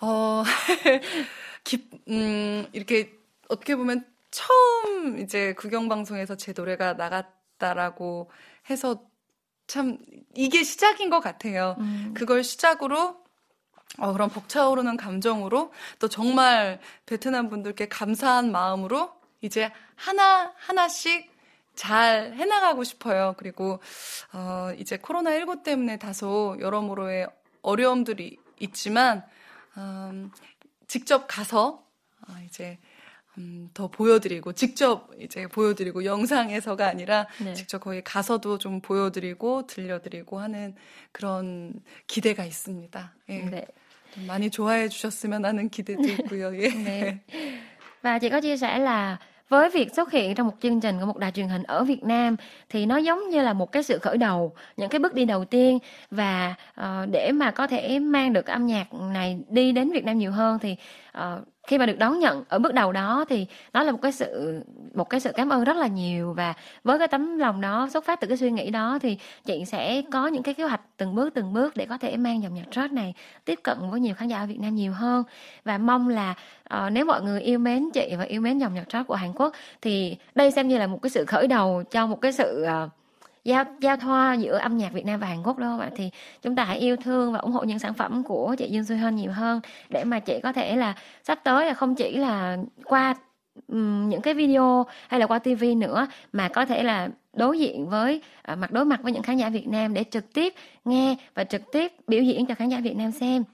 어, 0.00 0.44
기, 1.64 1.78
음, 2.08 2.66
이렇게 2.72 3.12
어떻게 3.48 3.76
보면 3.76 4.04
처음 4.30 5.18
이제 5.18 5.54
국영방송에서 5.54 6.36
제 6.36 6.52
노래가 6.52 6.94
나갔다라고 6.94 8.30
해서 8.68 9.02
참 9.66 9.98
이게 10.34 10.62
시작인 10.62 11.10
것 11.10 11.20
같아요. 11.20 11.76
음. 11.78 12.14
그걸 12.14 12.42
시작으로 12.42 13.20
어, 13.98 14.12
그런 14.12 14.28
벅차오르는 14.28 14.96
감정으로 14.96 15.72
또 15.98 16.08
정말 16.08 16.80
베트남 17.06 17.48
분들께 17.48 17.88
감사한 17.88 18.52
마음으로 18.52 19.12
이제 19.40 19.70
하나 19.96 20.52
하나씩 20.56 21.29
잘 21.80 22.34
해나가고 22.34 22.84
싶어요. 22.84 23.34
그리고 23.38 23.80
어, 24.34 24.68
이제 24.78 24.98
코로나 24.98 25.32
19 25.32 25.62
때문에 25.62 25.98
다소 25.98 26.58
여러모로의 26.60 27.26
어려움들이 27.62 28.36
있지만 28.58 29.24
음, 29.78 30.30
직접 30.86 31.24
가서 31.26 31.82
어, 32.28 32.32
이제 32.44 32.78
음, 33.38 33.70
더 33.72 33.88
보여드리고 33.88 34.52
직접 34.52 35.08
이제 35.18 35.46
보여드리고 35.46 36.04
영상에서가 36.04 36.86
아니라 36.86 37.26
네. 37.42 37.54
직접 37.54 37.78
거기 37.78 38.02
가서도 38.04 38.58
좀 38.58 38.82
보여드리고 38.82 39.66
들려드리고 39.66 40.38
하는 40.38 40.74
그런 41.12 41.72
기대가 42.06 42.44
있습니다. 42.44 43.14
예. 43.30 43.38
네. 43.38 43.66
많이 44.26 44.50
좋아해 44.50 44.90
주셨으면 44.90 45.46
하는 45.46 45.70
기대도 45.70 46.02
있고요. 46.02 46.54
예. 46.60 46.68
네. 46.76 47.24
Và 48.02 48.18
chị 48.18 48.28
có 48.30 48.40
chia 48.40 48.56
sẻ 48.56 48.78
là 48.78 49.18
với 49.50 49.70
việc 49.70 49.94
xuất 49.94 50.12
hiện 50.12 50.34
trong 50.34 50.46
một 50.46 50.54
chương 50.62 50.80
trình 50.80 51.00
của 51.00 51.06
một 51.06 51.18
đài 51.18 51.32
truyền 51.32 51.48
hình 51.48 51.62
ở 51.62 51.84
Việt 51.84 52.04
Nam 52.04 52.36
thì 52.68 52.86
nó 52.86 52.96
giống 52.96 53.28
như 53.30 53.42
là 53.42 53.52
một 53.52 53.72
cái 53.72 53.82
sự 53.82 53.98
khởi 53.98 54.16
đầu 54.16 54.52
những 54.76 54.88
cái 54.88 54.98
bước 54.98 55.14
đi 55.14 55.24
đầu 55.24 55.44
tiên. 55.44 55.78
Và 56.10 56.54
uh, 56.80 57.08
để 57.12 57.32
mà 57.32 57.50
có 57.50 57.66
thể 57.66 57.98
mang 57.98 58.32
được 58.32 58.46
âm 58.46 58.66
nhạc 58.66 58.94
này 58.94 59.38
đi 59.48 59.72
đến 59.72 59.90
Việt 59.92 60.04
Nam 60.04 60.18
nhiều 60.18 60.32
hơn 60.32 60.58
thì 60.58 60.76
uh, 61.18 61.22
khi 61.66 61.78
mà 61.78 61.86
được 61.86 61.98
đón 61.98 62.18
nhận 62.18 62.44
ở 62.48 62.58
bước 62.58 62.74
đầu 62.74 62.92
đó 62.92 63.24
thì 63.28 63.46
đó 63.72 63.82
là 63.82 63.92
một 63.92 64.02
cái 64.02 64.12
sự 64.12 64.60
một 64.94 65.10
cái 65.10 65.20
sự 65.20 65.32
cảm 65.34 65.48
ơn 65.48 65.64
rất 65.64 65.76
là 65.76 65.86
nhiều 65.86 66.32
và 66.32 66.54
với 66.84 66.98
cái 66.98 67.08
tấm 67.08 67.38
lòng 67.38 67.60
đó 67.60 67.88
xuất 67.92 68.04
phát 68.04 68.20
từ 68.20 68.28
cái 68.28 68.36
suy 68.36 68.50
nghĩ 68.50 68.70
đó 68.70 68.98
thì 69.02 69.18
chị 69.44 69.64
sẽ 69.64 70.02
có 70.12 70.26
những 70.26 70.42
cái 70.42 70.54
kế 70.54 70.64
hoạch 70.64 70.80
từng 70.96 71.14
bước 71.14 71.34
từng 71.34 71.52
bước 71.52 71.76
để 71.76 71.86
có 71.86 71.98
thể 71.98 72.16
mang 72.16 72.42
dòng 72.42 72.54
nhạc 72.54 72.70
trot 72.70 72.92
này 72.92 73.14
tiếp 73.44 73.58
cận 73.62 73.78
với 73.90 74.00
nhiều 74.00 74.14
khán 74.14 74.28
giả 74.28 74.38
ở 74.38 74.46
Việt 74.46 74.60
Nam 74.60 74.74
nhiều 74.74 74.92
hơn. 74.92 75.24
Và 75.64 75.78
mong 75.78 76.08
là 76.08 76.34
uh, 76.74 76.92
nếu 76.92 77.04
mọi 77.04 77.22
người 77.22 77.40
yêu 77.40 77.58
mến 77.58 77.90
chị 77.90 78.14
và 78.18 78.24
yêu 78.24 78.40
mến 78.40 78.58
dòng 78.58 78.74
nhạc 78.74 78.88
trot 78.88 79.06
của 79.06 79.14
Hàn 79.14 79.32
Quốc 79.32 79.54
thì 79.82 80.16
đây 80.34 80.50
xem 80.50 80.68
như 80.68 80.78
là 80.78 80.86
một 80.86 80.98
cái 81.02 81.10
sự 81.10 81.24
khởi 81.24 81.46
đầu 81.46 81.82
cho 81.90 82.06
một 82.06 82.20
cái 82.20 82.32
sự 82.32 82.66
uh, 82.84 82.90
giao 83.44 83.64
giao 83.80 83.96
thoa 83.96 84.34
giữa 84.34 84.58
âm 84.58 84.78
nhạc 84.78 84.92
Việt 84.92 85.06
Nam 85.06 85.20
và 85.20 85.26
Hàn 85.26 85.42
Quốc 85.42 85.58
đâu 85.58 85.78
bạn 85.78 85.92
thì 85.96 86.10
chúng 86.42 86.56
ta 86.56 86.64
hãy 86.64 86.78
yêu 86.78 86.96
thương 86.96 87.32
và 87.32 87.38
ủng 87.38 87.52
hộ 87.52 87.64
những 87.64 87.78
sản 87.78 87.94
phẩm 87.94 88.22
của 88.22 88.54
chị 88.58 88.68
Dương 88.70 88.84
Suy 88.84 88.96
Hân 88.96 89.16
nhiều 89.16 89.32
hơn 89.32 89.60
để 89.88 90.04
mà 90.04 90.18
chị 90.18 90.40
có 90.42 90.52
thể 90.52 90.76
là 90.76 90.94
sắp 91.24 91.40
tới 91.44 91.66
là 91.66 91.74
không 91.74 91.94
chỉ 91.94 92.16
là 92.16 92.56
qua 92.84 93.14
um, 93.68 94.08
những 94.08 94.20
cái 94.20 94.34
video 94.34 94.86
hay 95.08 95.20
là 95.20 95.26
qua 95.26 95.38
TV 95.38 95.64
nữa 95.76 96.06
mà 96.32 96.48
có 96.48 96.66
thể 96.66 96.82
là 96.82 97.08
đối 97.32 97.58
diện 97.58 97.88
với 97.88 98.22
uh, 98.52 98.58
mặt 98.58 98.72
đối 98.72 98.84
mặt 98.84 99.02
với 99.02 99.12
những 99.12 99.22
khán 99.22 99.36
giả 99.36 99.48
Việt 99.48 99.68
Nam 99.68 99.94
để 99.94 100.04
trực 100.10 100.32
tiếp 100.32 100.54
nghe 100.84 101.16
và 101.34 101.44
trực 101.44 101.62
tiếp 101.72 101.92
biểu 102.08 102.22
diễn 102.22 102.46
cho 102.46 102.54
khán 102.54 102.68
giả 102.68 102.80
Việt 102.80 102.96
Nam 102.96 103.10
xem. 103.12 103.44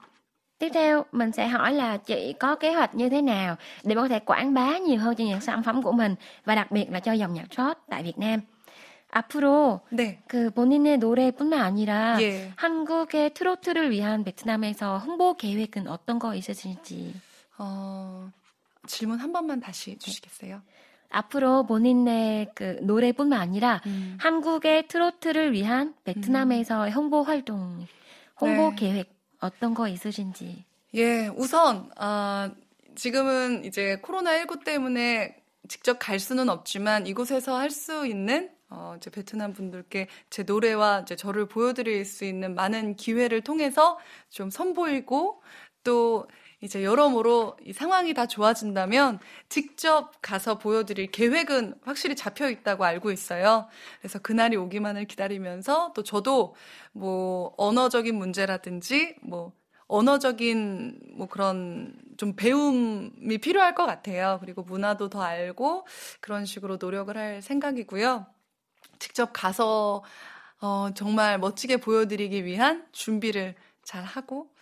Tiếp 0.59 0.69
theo 0.73 1.05
mình 1.11 1.31
sẽ 1.31 1.47
hỏi 1.47 1.73
là 1.73 1.97
chị 1.97 2.33
có 2.39 2.55
kế 2.55 2.73
hoạch 2.73 2.95
như 2.95 3.09
thế 3.09 3.21
nào 3.21 3.55
để 3.83 3.95
có 3.95 4.07
thể 4.07 4.19
quảng 4.19 4.53
bá 4.53 4.77
nhiều 4.77 4.99
hơn 4.99 5.15
cho 5.15 5.23
những 5.23 5.41
sản 5.41 5.63
phẩm 5.63 5.83
của 5.83 5.91
mình 5.91 6.15
và 6.45 6.55
đặc 6.55 6.71
biệt 6.71 6.91
là 6.91 6.99
cho 6.99 7.13
dòng 7.13 7.33
nhạc 7.33 7.45
rock 7.57 7.81
tại 7.89 8.03
Việt 8.03 8.17
Nam. 8.17 8.39
앞으로 9.09 9.81
네. 9.89 10.21
그 10.27 10.51
본인의 10.51 10.97
노래뿐만 10.97 11.59
아니라 11.59 12.21
예. 12.21 12.51
한국의 12.55 13.33
트로트를 13.33 13.89
위한 13.91 14.23
베트남에서 14.23 14.99
홍보 14.99 15.35
계획은 15.35 15.87
어떤 15.87 16.19
거 16.19 16.35
있으실지? 16.35 17.15
어, 17.57 18.29
질문 18.85 19.19
한 19.19 19.31
번만 19.31 19.59
다시 19.59 19.91
해 19.91 19.97
주시겠어요? 19.97 20.61
앞으로 21.09 21.65
본인의 21.65 22.51
그 22.53 22.79
노래뿐만 22.81 23.39
아니라 23.39 23.81
음. 23.85 24.17
한국의 24.19 24.87
트로트를 24.87 25.53
위한 25.53 25.95
베트남에서의 26.03 26.91
음. 26.91 26.95
홍보 26.95 27.23
활동, 27.23 27.87
홍보 28.39 28.69
네. 28.71 28.75
계획 28.75 29.15
어떤 29.39 29.73
거 29.73 29.87
있으신지? 29.87 30.65
예, 30.95 31.27
우선 31.27 31.89
어, 31.97 32.51
지금은 32.95 33.63
이제 33.63 33.97
코로나 34.01 34.37
19 34.37 34.59
때문에 34.65 35.37
직접 35.69 35.97
갈 35.99 36.19
수는 36.19 36.49
없지만 36.49 37.07
이곳에서 37.07 37.57
할 37.57 37.69
수 37.71 38.05
있는 38.05 38.49
어, 38.69 38.95
이제 38.97 39.09
베트남 39.09 39.53
분들께 39.53 40.07
제 40.29 40.43
노래와 40.43 41.01
이제 41.01 41.15
저를 41.15 41.47
보여드릴 41.47 42.03
수 42.05 42.25
있는 42.25 42.53
많은 42.55 42.95
기회를 42.95 43.41
통해서 43.41 43.97
좀 44.29 44.49
선보이고 44.49 45.41
또 45.83 46.27
이제 46.59 46.83
여러모로 46.83 47.55
이 47.63 47.71
상황이 47.71 48.13
다 48.13 48.25
좋아진다면 48.25 49.19
직접 49.47 50.11
가서 50.21 50.57
보여드릴 50.57 51.11
계획은 51.11 51.75
확실히 51.83 52.15
잡혀 52.15 52.49
있다고 52.49 52.83
알고 52.83 53.11
있어요. 53.11 53.67
그래서 53.99 54.19
그날이 54.19 54.57
오기만을 54.57 55.05
기다리면서 55.05 55.93
또 55.95 56.03
저도 56.03 56.55
뭐 56.93 57.53
언어적인 57.57 58.15
문제라든지 58.15 59.15
뭐 59.21 59.53
언어적인 59.87 60.99
뭐 61.15 61.27
그런 61.27 61.95
좀 62.17 62.35
배움이 62.35 63.37
필요할 63.37 63.75
것 63.75 63.85
같아요. 63.85 64.37
그리고 64.41 64.63
문화도 64.63 65.09
더 65.09 65.21
알고 65.21 65.85
그런 66.19 66.45
식으로 66.45 66.77
노력을 66.81 67.15
할 67.15 67.41
생각이고요. 67.41 68.25
직접 68.99 69.31
가서 69.33 70.03
어, 70.59 70.89
정말 70.95 71.37
멋지게 71.39 71.77
보여드리기 71.77 72.45
위한 72.45 72.87
준비를 72.91 73.55
잘 73.83 74.03
하고 74.03 74.53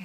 예, 0.00 0.04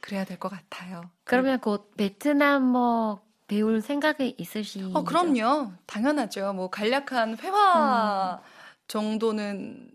그래야 0.00 0.24
될 0.24 0.38
것 0.38 0.48
같아요. 0.50 1.10
그러면 1.24 1.60
곧 1.60 1.92
베트남어 1.96 3.22
배울 3.46 3.80
생각이 3.80 4.34
있으시죠? 4.38 4.90
어, 4.94 5.04
그럼요. 5.04 5.72
당연하죠. 5.86 6.52
뭐 6.52 6.68
간략한 6.70 7.38
회화 7.38 8.40
음. 8.42 8.46
정도는 8.88 9.90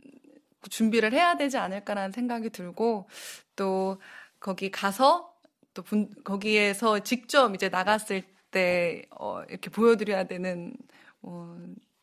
준비를 0.69 1.11
해야 1.13 1.37
되지 1.37 1.57
않을까라는 1.57 2.11
생각이 2.11 2.49
들고 2.49 3.07
또 3.55 3.99
거기 4.39 4.69
가서 4.71 5.33
또 5.73 5.81
분, 5.83 6.09
거기에서 6.23 6.99
직접 6.99 7.53
이제 7.55 7.69
나갔을 7.69 8.23
때 8.51 9.03
어, 9.11 9.41
이렇게 9.49 9.69
보여드려야 9.69 10.25
되는 10.25 10.73
어, 11.21 11.57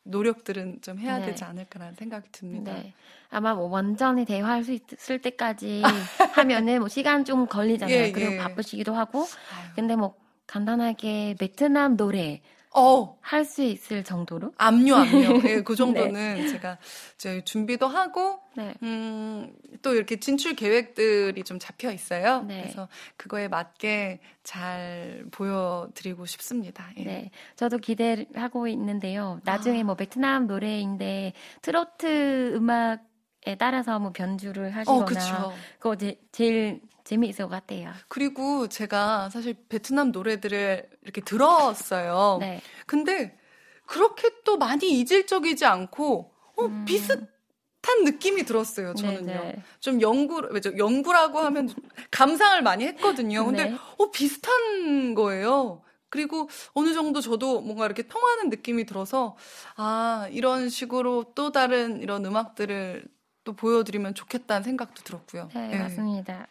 노력들은 0.09 0.81
좀 0.81 0.99
해야 0.99 1.19
네. 1.19 1.27
되지 1.27 1.43
않을까라는 1.43 1.95
생각이 1.95 2.29
듭니다. 2.31 2.73
네. 2.73 2.93
아마 3.29 3.53
뭐 3.53 3.67
완전히 3.67 4.25
대화할 4.25 4.63
수 4.63 4.73
있을 4.73 5.21
때까지 5.21 5.83
하면은 6.33 6.79
뭐 6.79 6.87
시간 6.87 7.25
좀 7.25 7.45
걸리잖아요. 7.45 7.97
예, 8.05 8.11
그리고 8.11 8.33
예. 8.33 8.37
바쁘시기도 8.37 8.93
하고. 8.93 9.19
아유. 9.19 9.69
근데 9.75 9.95
뭐 9.95 10.15
간단하게 10.47 11.35
베트남 11.39 11.95
노래 11.95 12.41
어. 12.75 13.17
할 13.21 13.45
수 13.45 13.63
있을 13.63 14.03
정도로? 14.03 14.53
압류, 14.57 14.95
압류. 14.95 15.41
예, 15.49 15.61
그 15.61 15.75
정도는 15.75 16.13
네. 16.35 16.47
제가 16.47 16.77
이제 17.15 17.43
준비도 17.43 17.87
하고, 17.87 18.39
네. 18.55 18.73
음, 18.83 19.51
또 19.81 19.93
이렇게 19.95 20.19
진출 20.19 20.55
계획들이 20.55 21.43
좀 21.43 21.57
잡혀 21.57 21.91
있어요. 21.91 22.43
네. 22.43 22.61
그래서 22.61 22.87
그거에 23.17 23.47
맞게 23.47 24.19
잘 24.43 25.25
보여드리고 25.31 26.25
싶습니다. 26.25 26.89
예. 26.97 27.03
네. 27.03 27.31
저도 27.55 27.79
기대를 27.79 28.27
하고 28.35 28.67
있는데요. 28.67 29.39
나중에 29.45 29.81
아. 29.81 29.83
뭐 29.83 29.95
베트남 29.95 30.45
노래인데 30.47 31.33
트로트 31.61 32.53
음악에 32.55 33.08
따라서 33.57 33.99
뭐 33.99 34.11
변주를 34.11 34.75
하시거나. 34.75 35.01
어, 35.01 35.05
그쵸. 35.05 35.53
그거 35.79 35.95
제, 35.95 36.19
제일 36.31 36.81
재미있을 37.03 37.45
것 37.45 37.49
같아요. 37.49 37.91
그리고 38.07 38.67
제가 38.67 39.29
사실 39.29 39.55
베트남 39.67 40.11
노래들을 40.11 40.89
이렇게 41.03 41.21
들었어요. 41.21 42.37
네. 42.39 42.61
근데 42.85 43.37
그렇게 43.85 44.29
또 44.43 44.57
많이 44.57 44.99
이질적이지 44.99 45.65
않고 45.65 46.31
어, 46.57 46.63
음. 46.65 46.85
비슷 46.85 47.39
한 47.81 48.03
느낌이 48.03 48.43
들었어요. 48.43 48.93
저는요. 48.93 49.25
네네. 49.25 49.53
네. 49.55 49.63
좀 49.79 50.01
연구, 50.01 50.47
연구라고 50.77 51.39
하면 51.39 51.69
감상을 52.11 52.61
많이 52.61 52.85
했거든요. 52.85 53.45
근데 53.45 53.65
네. 53.65 53.77
어, 53.97 54.11
비슷한 54.11 55.15
거예요. 55.15 55.81
그리고 56.09 56.49
어느 56.73 56.93
정도 56.93 57.21
저도 57.21 57.61
뭔가 57.61 57.85
이렇게 57.85 58.03
통하는 58.03 58.49
느낌이 58.49 58.85
들어서 58.85 59.37
아 59.75 60.27
이런 60.31 60.69
식으로 60.69 61.31
또 61.35 61.51
다른 61.51 62.01
이런 62.01 62.25
음악들을 62.25 63.05
또 63.48 63.52
보여드리면 63.52 64.14
좋겠다는 64.14 64.62
생각도 64.62 65.02
들었고요. 65.04 65.48
네, 65.54 65.68
네. 65.68 65.78
맞습니다. 65.78 66.46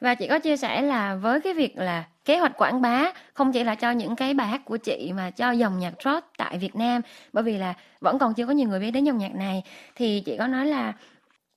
Và 0.00 0.14
chị 0.14 0.26
có 0.28 0.38
chia 0.38 0.56
sẻ 0.56 0.82
là 0.82 1.14
với 1.14 1.40
cái 1.40 1.54
việc 1.54 1.78
là 1.78 2.04
kế 2.24 2.38
hoạch 2.38 2.56
quảng 2.56 2.82
bá 2.82 3.12
không 3.34 3.52
chỉ 3.52 3.64
là 3.64 3.74
cho 3.74 3.90
những 3.90 4.16
cái 4.16 4.34
bài 4.34 4.48
hát 4.48 4.64
của 4.64 4.76
chị 4.76 5.12
mà 5.16 5.30
cho 5.30 5.50
dòng 5.50 5.78
nhạc 5.78 5.94
rock 6.04 6.26
tại 6.38 6.58
Việt 6.58 6.76
Nam 6.76 7.02
bởi 7.32 7.44
vì 7.44 7.58
là 7.58 7.74
vẫn 8.00 8.18
còn 8.18 8.34
chưa 8.34 8.46
có 8.46 8.52
nhiều 8.52 8.68
người 8.68 8.80
biết 8.80 8.90
đến 8.90 9.04
dòng 9.04 9.18
nhạc 9.18 9.34
này 9.34 9.62
thì 9.94 10.22
chị 10.26 10.36
có 10.36 10.46
nói 10.46 10.66
là 10.66 10.92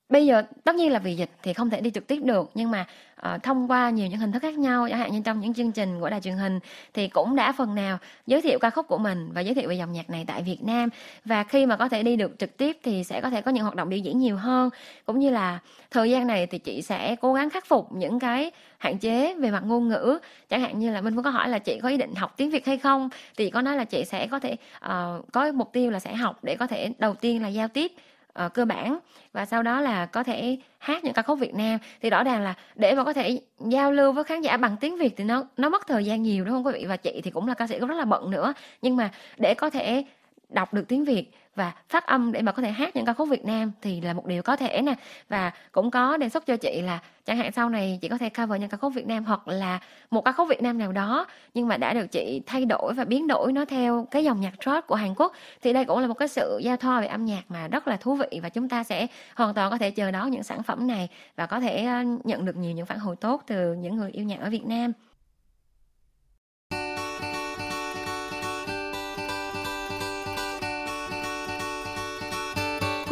bây 0.09 0.27
giờ 0.27 0.43
tất 0.65 0.75
nhiên 0.75 0.93
là 0.93 0.99
vì 0.99 1.15
dịch 1.17 1.31
thì 1.43 1.53
không 1.53 1.71
thể 1.71 1.81
đi 1.81 1.91
trực 1.91 2.07
tiếp 2.07 2.21
được 2.23 2.51
nhưng 2.55 2.71
mà 2.71 2.87
uh, 3.35 3.43
thông 3.43 3.71
qua 3.71 3.91
nhiều 3.91 4.07
những 4.07 4.19
hình 4.19 4.33
thức 4.33 4.43
khác 4.43 4.55
nhau 4.55 4.87
chẳng 4.91 4.99
hạn 4.99 5.13
như 5.13 5.21
trong 5.25 5.41
những 5.41 5.55
chương 5.55 5.73
trình 5.73 6.01
của 6.01 6.11
đài 6.11 6.21
truyền 6.21 6.35
hình 6.35 6.59
thì 6.95 7.09
cũng 7.09 7.37
đã 7.37 7.53
phần 7.53 7.75
nào 7.75 7.99
giới 8.27 8.43
thiệu 8.43 8.59
ca 8.59 8.71
khúc 8.71 8.89
của 8.89 8.99
mình 8.99 9.31
và 9.33 9.41
giới 9.41 9.55
thiệu 9.55 9.69
về 9.69 9.75
dòng 9.75 9.93
nhạc 9.93 10.11
này 10.11 10.25
tại 10.27 10.43
Việt 10.43 10.59
Nam. 10.63 10.89
Và 11.25 11.45
khi 11.45 11.67
mà 11.67 11.77
có 11.77 11.89
thể 11.89 12.03
đi 12.03 12.17
được 12.17 12.39
trực 12.39 12.57
tiếp 12.57 12.79
thì 12.83 13.05
sẽ 13.05 13.21
có 13.21 13.31
thể 13.31 13.43
có 13.43 13.51
những 13.51 13.63
hoạt 13.63 13.75
động 13.75 13.89
biểu 13.89 13.99
diễn 13.99 14.19
nhiều 14.19 14.37
hơn. 14.37 14.71
Cũng 15.07 15.19
như 15.19 15.31
là 15.31 15.59
thời 15.91 16.11
gian 16.11 16.27
này 16.27 16.47
thì 16.47 16.59
chị 16.59 16.83
sẽ 16.83 17.17
cố 17.17 17.35
gắng 17.35 17.51
khắc 17.51 17.67
phục 17.67 17.93
những 17.93 18.19
cái 18.19 18.51
hạn 18.79 18.99
chế 18.99 19.35
về 19.35 19.51
mặt 19.51 19.63
ngôn 19.67 19.89
ngữ. 19.89 20.19
Chẳng 20.49 20.61
hạn 20.61 20.79
như 20.79 20.91
là 20.91 21.01
minh 21.01 21.23
có 21.23 21.31
hỏi 21.31 21.49
là 21.49 21.59
chị 21.59 21.81
có 21.83 21.89
ý 21.89 21.97
định 21.97 22.15
học 22.15 22.35
tiếng 22.37 22.51
việt 22.51 22.67
hay 22.67 22.79
không? 22.79 23.09
Thì 23.37 23.51
có 23.51 23.63
nói 23.63 23.77
là 23.77 23.85
chị 23.85 24.05
sẽ 24.05 24.27
có 24.27 24.39
thể 24.39 24.57
uh, 24.87 25.33
có 25.33 25.53
mục 25.53 25.73
tiêu 25.73 25.91
là 25.91 26.01
sẽ 26.01 26.15
học 26.15 26.39
để 26.45 26.57
có 26.57 26.67
thể 26.67 26.93
đầu 26.99 27.15
tiên 27.15 27.43
là 27.43 27.49
giao 27.49 27.69
tiếp 27.69 27.93
uh, 28.45 28.55
cơ 28.55 28.65
bản. 28.65 28.99
Và 29.33 29.47
sau 29.47 29.63
đó 29.63 29.81
là 29.81 30.07
có 30.07 30.23
thể 30.23 30.59
hát 30.79 31.05
những 31.05 31.15
ca 31.15 31.23
khúc 31.23 31.39
Việt 31.39 31.55
Nam. 31.55 31.79
Thì 32.03 32.11
rõ 32.11 32.25
ràng 32.25 32.43
là 32.43 32.55
để 32.75 32.95
mà 32.95 33.05
có 33.05 33.13
thể 33.13 33.41
giao 33.61 33.93
lưu 33.93 34.13
với 34.13 34.25
khán 34.25 34.41
giả 34.41 34.57
bằng 34.57 34.77
tiếng 34.81 34.97
Việt 34.97 35.15
thì 35.17 35.25
nó 35.25 35.45
nó 35.57 35.69
mất 35.69 35.87
thời 35.87 36.05
gian 36.05 36.23
nhiều 36.23 36.45
đúng 36.45 36.55
không 36.55 36.67
quý 36.67 36.73
vị? 36.73 36.85
Và 36.85 36.97
chị 36.97 37.21
thì 37.25 37.31
cũng 37.31 37.49
là 37.49 37.55
ca 37.55 37.67
sĩ 37.67 37.79
cũng 37.79 37.89
rất 37.89 37.99
là 37.99 38.05
bận 38.05 38.31
nữa. 38.31 38.55
Nhưng 38.83 38.97
mà 38.97 39.11
để 39.37 39.55
có 39.55 39.71
thể 39.71 40.05
đọc 40.49 40.75
được 40.75 40.85
tiếng 40.89 41.05
Việt 41.05 41.31
và 41.55 41.73
phát 41.89 42.07
âm 42.07 42.33
để 42.33 42.43
mà 42.43 42.53
có 42.53 42.63
thể 42.63 42.71
hát 42.71 42.97
những 42.97 43.05
ca 43.05 43.13
khúc 43.13 43.29
Việt 43.29 43.45
Nam 43.45 43.73
thì 43.83 44.01
là 44.01 44.13
một 44.13 44.27
điều 44.27 44.43
có 44.43 44.57
thể 44.57 44.83
nè 44.83 44.95
và 45.29 45.53
cũng 45.73 45.91
có 45.91 46.17
đề 46.17 46.29
xuất 46.29 46.47
cho 46.47 46.57
chị 46.57 46.83
là 46.83 47.01
chẳng 47.25 47.37
hạn 47.37 47.53
sau 47.53 47.69
này 47.69 47.99
chị 48.03 48.09
có 48.09 48.19
thể 48.19 48.29
cover 48.29 48.61
những 48.61 48.71
ca 48.71 48.77
khúc 48.77 48.95
Việt 48.95 49.07
Nam 49.07 49.25
hoặc 49.25 49.49
là 49.49 49.81
một 50.11 50.25
ca 50.25 50.33
khúc 50.33 50.49
Việt 50.49 50.63
Nam 50.63 50.79
nào 50.79 50.93
đó, 50.93 51.27
nhưng 51.55 51.69
mà 51.69 51.77
đã 51.77 51.95
được 51.95 52.07
chị 52.07 52.43
thay 52.47 52.65
đổi 52.65 52.95
và 52.95 53.05
biến 53.05 53.27
đổi 53.27 53.53
nó 53.53 53.65
theo 53.65 54.07
cái 54.11 54.25
dòng 54.25 54.41
nhạc 54.41 54.55
trot 54.61 54.87
của 54.87 54.95
Hàn 54.95 55.15
Quốc, 55.17 55.33
thì 55.63 55.73
đây 55.73 55.85
cũng 55.85 55.99
là 55.99 56.07
một 56.07 56.15
cái 56.15 56.29
sự 56.29 56.61
giao 56.65 56.77
thoa 56.77 57.01
về 57.01 57.07
âm 57.07 57.25
nhạc 57.25 57.43
mà 57.49 57.69
rất 57.69 57.89
là 57.89 57.97
thú 57.97 58.15
vị 58.15 58.41
và 58.43 58.49
chúng 58.49 58.69
ta 58.69 58.85
sẽ 58.85 59.07
hoàn 59.35 59.55
toàn 59.55 59.71
có 59.71 59.79
thể 59.79 59.91
chờ 59.91 60.11
đón 60.11 60.31
những 60.31 60.43
sản 60.43 60.63
phẩm 60.63 60.87
này 60.87 61.09
và 61.37 61.47
có 61.47 61.61
thể 61.61 61.85
ờ, 61.85 62.03
nhận 62.25 62.45
được 62.45 62.57
nhiều 62.57 62.73
những 62.73 62.87
phản 62.87 62.99
hồi 62.99 63.17
tốt 63.17 63.43
từ 63.47 63.75
những 63.75 63.97
người 63.97 64.11
yêu 64.11 64.25
nhạc 64.25 64.41
ở 64.41 64.51
Việt 64.51 64.67
Nam. 64.67 64.93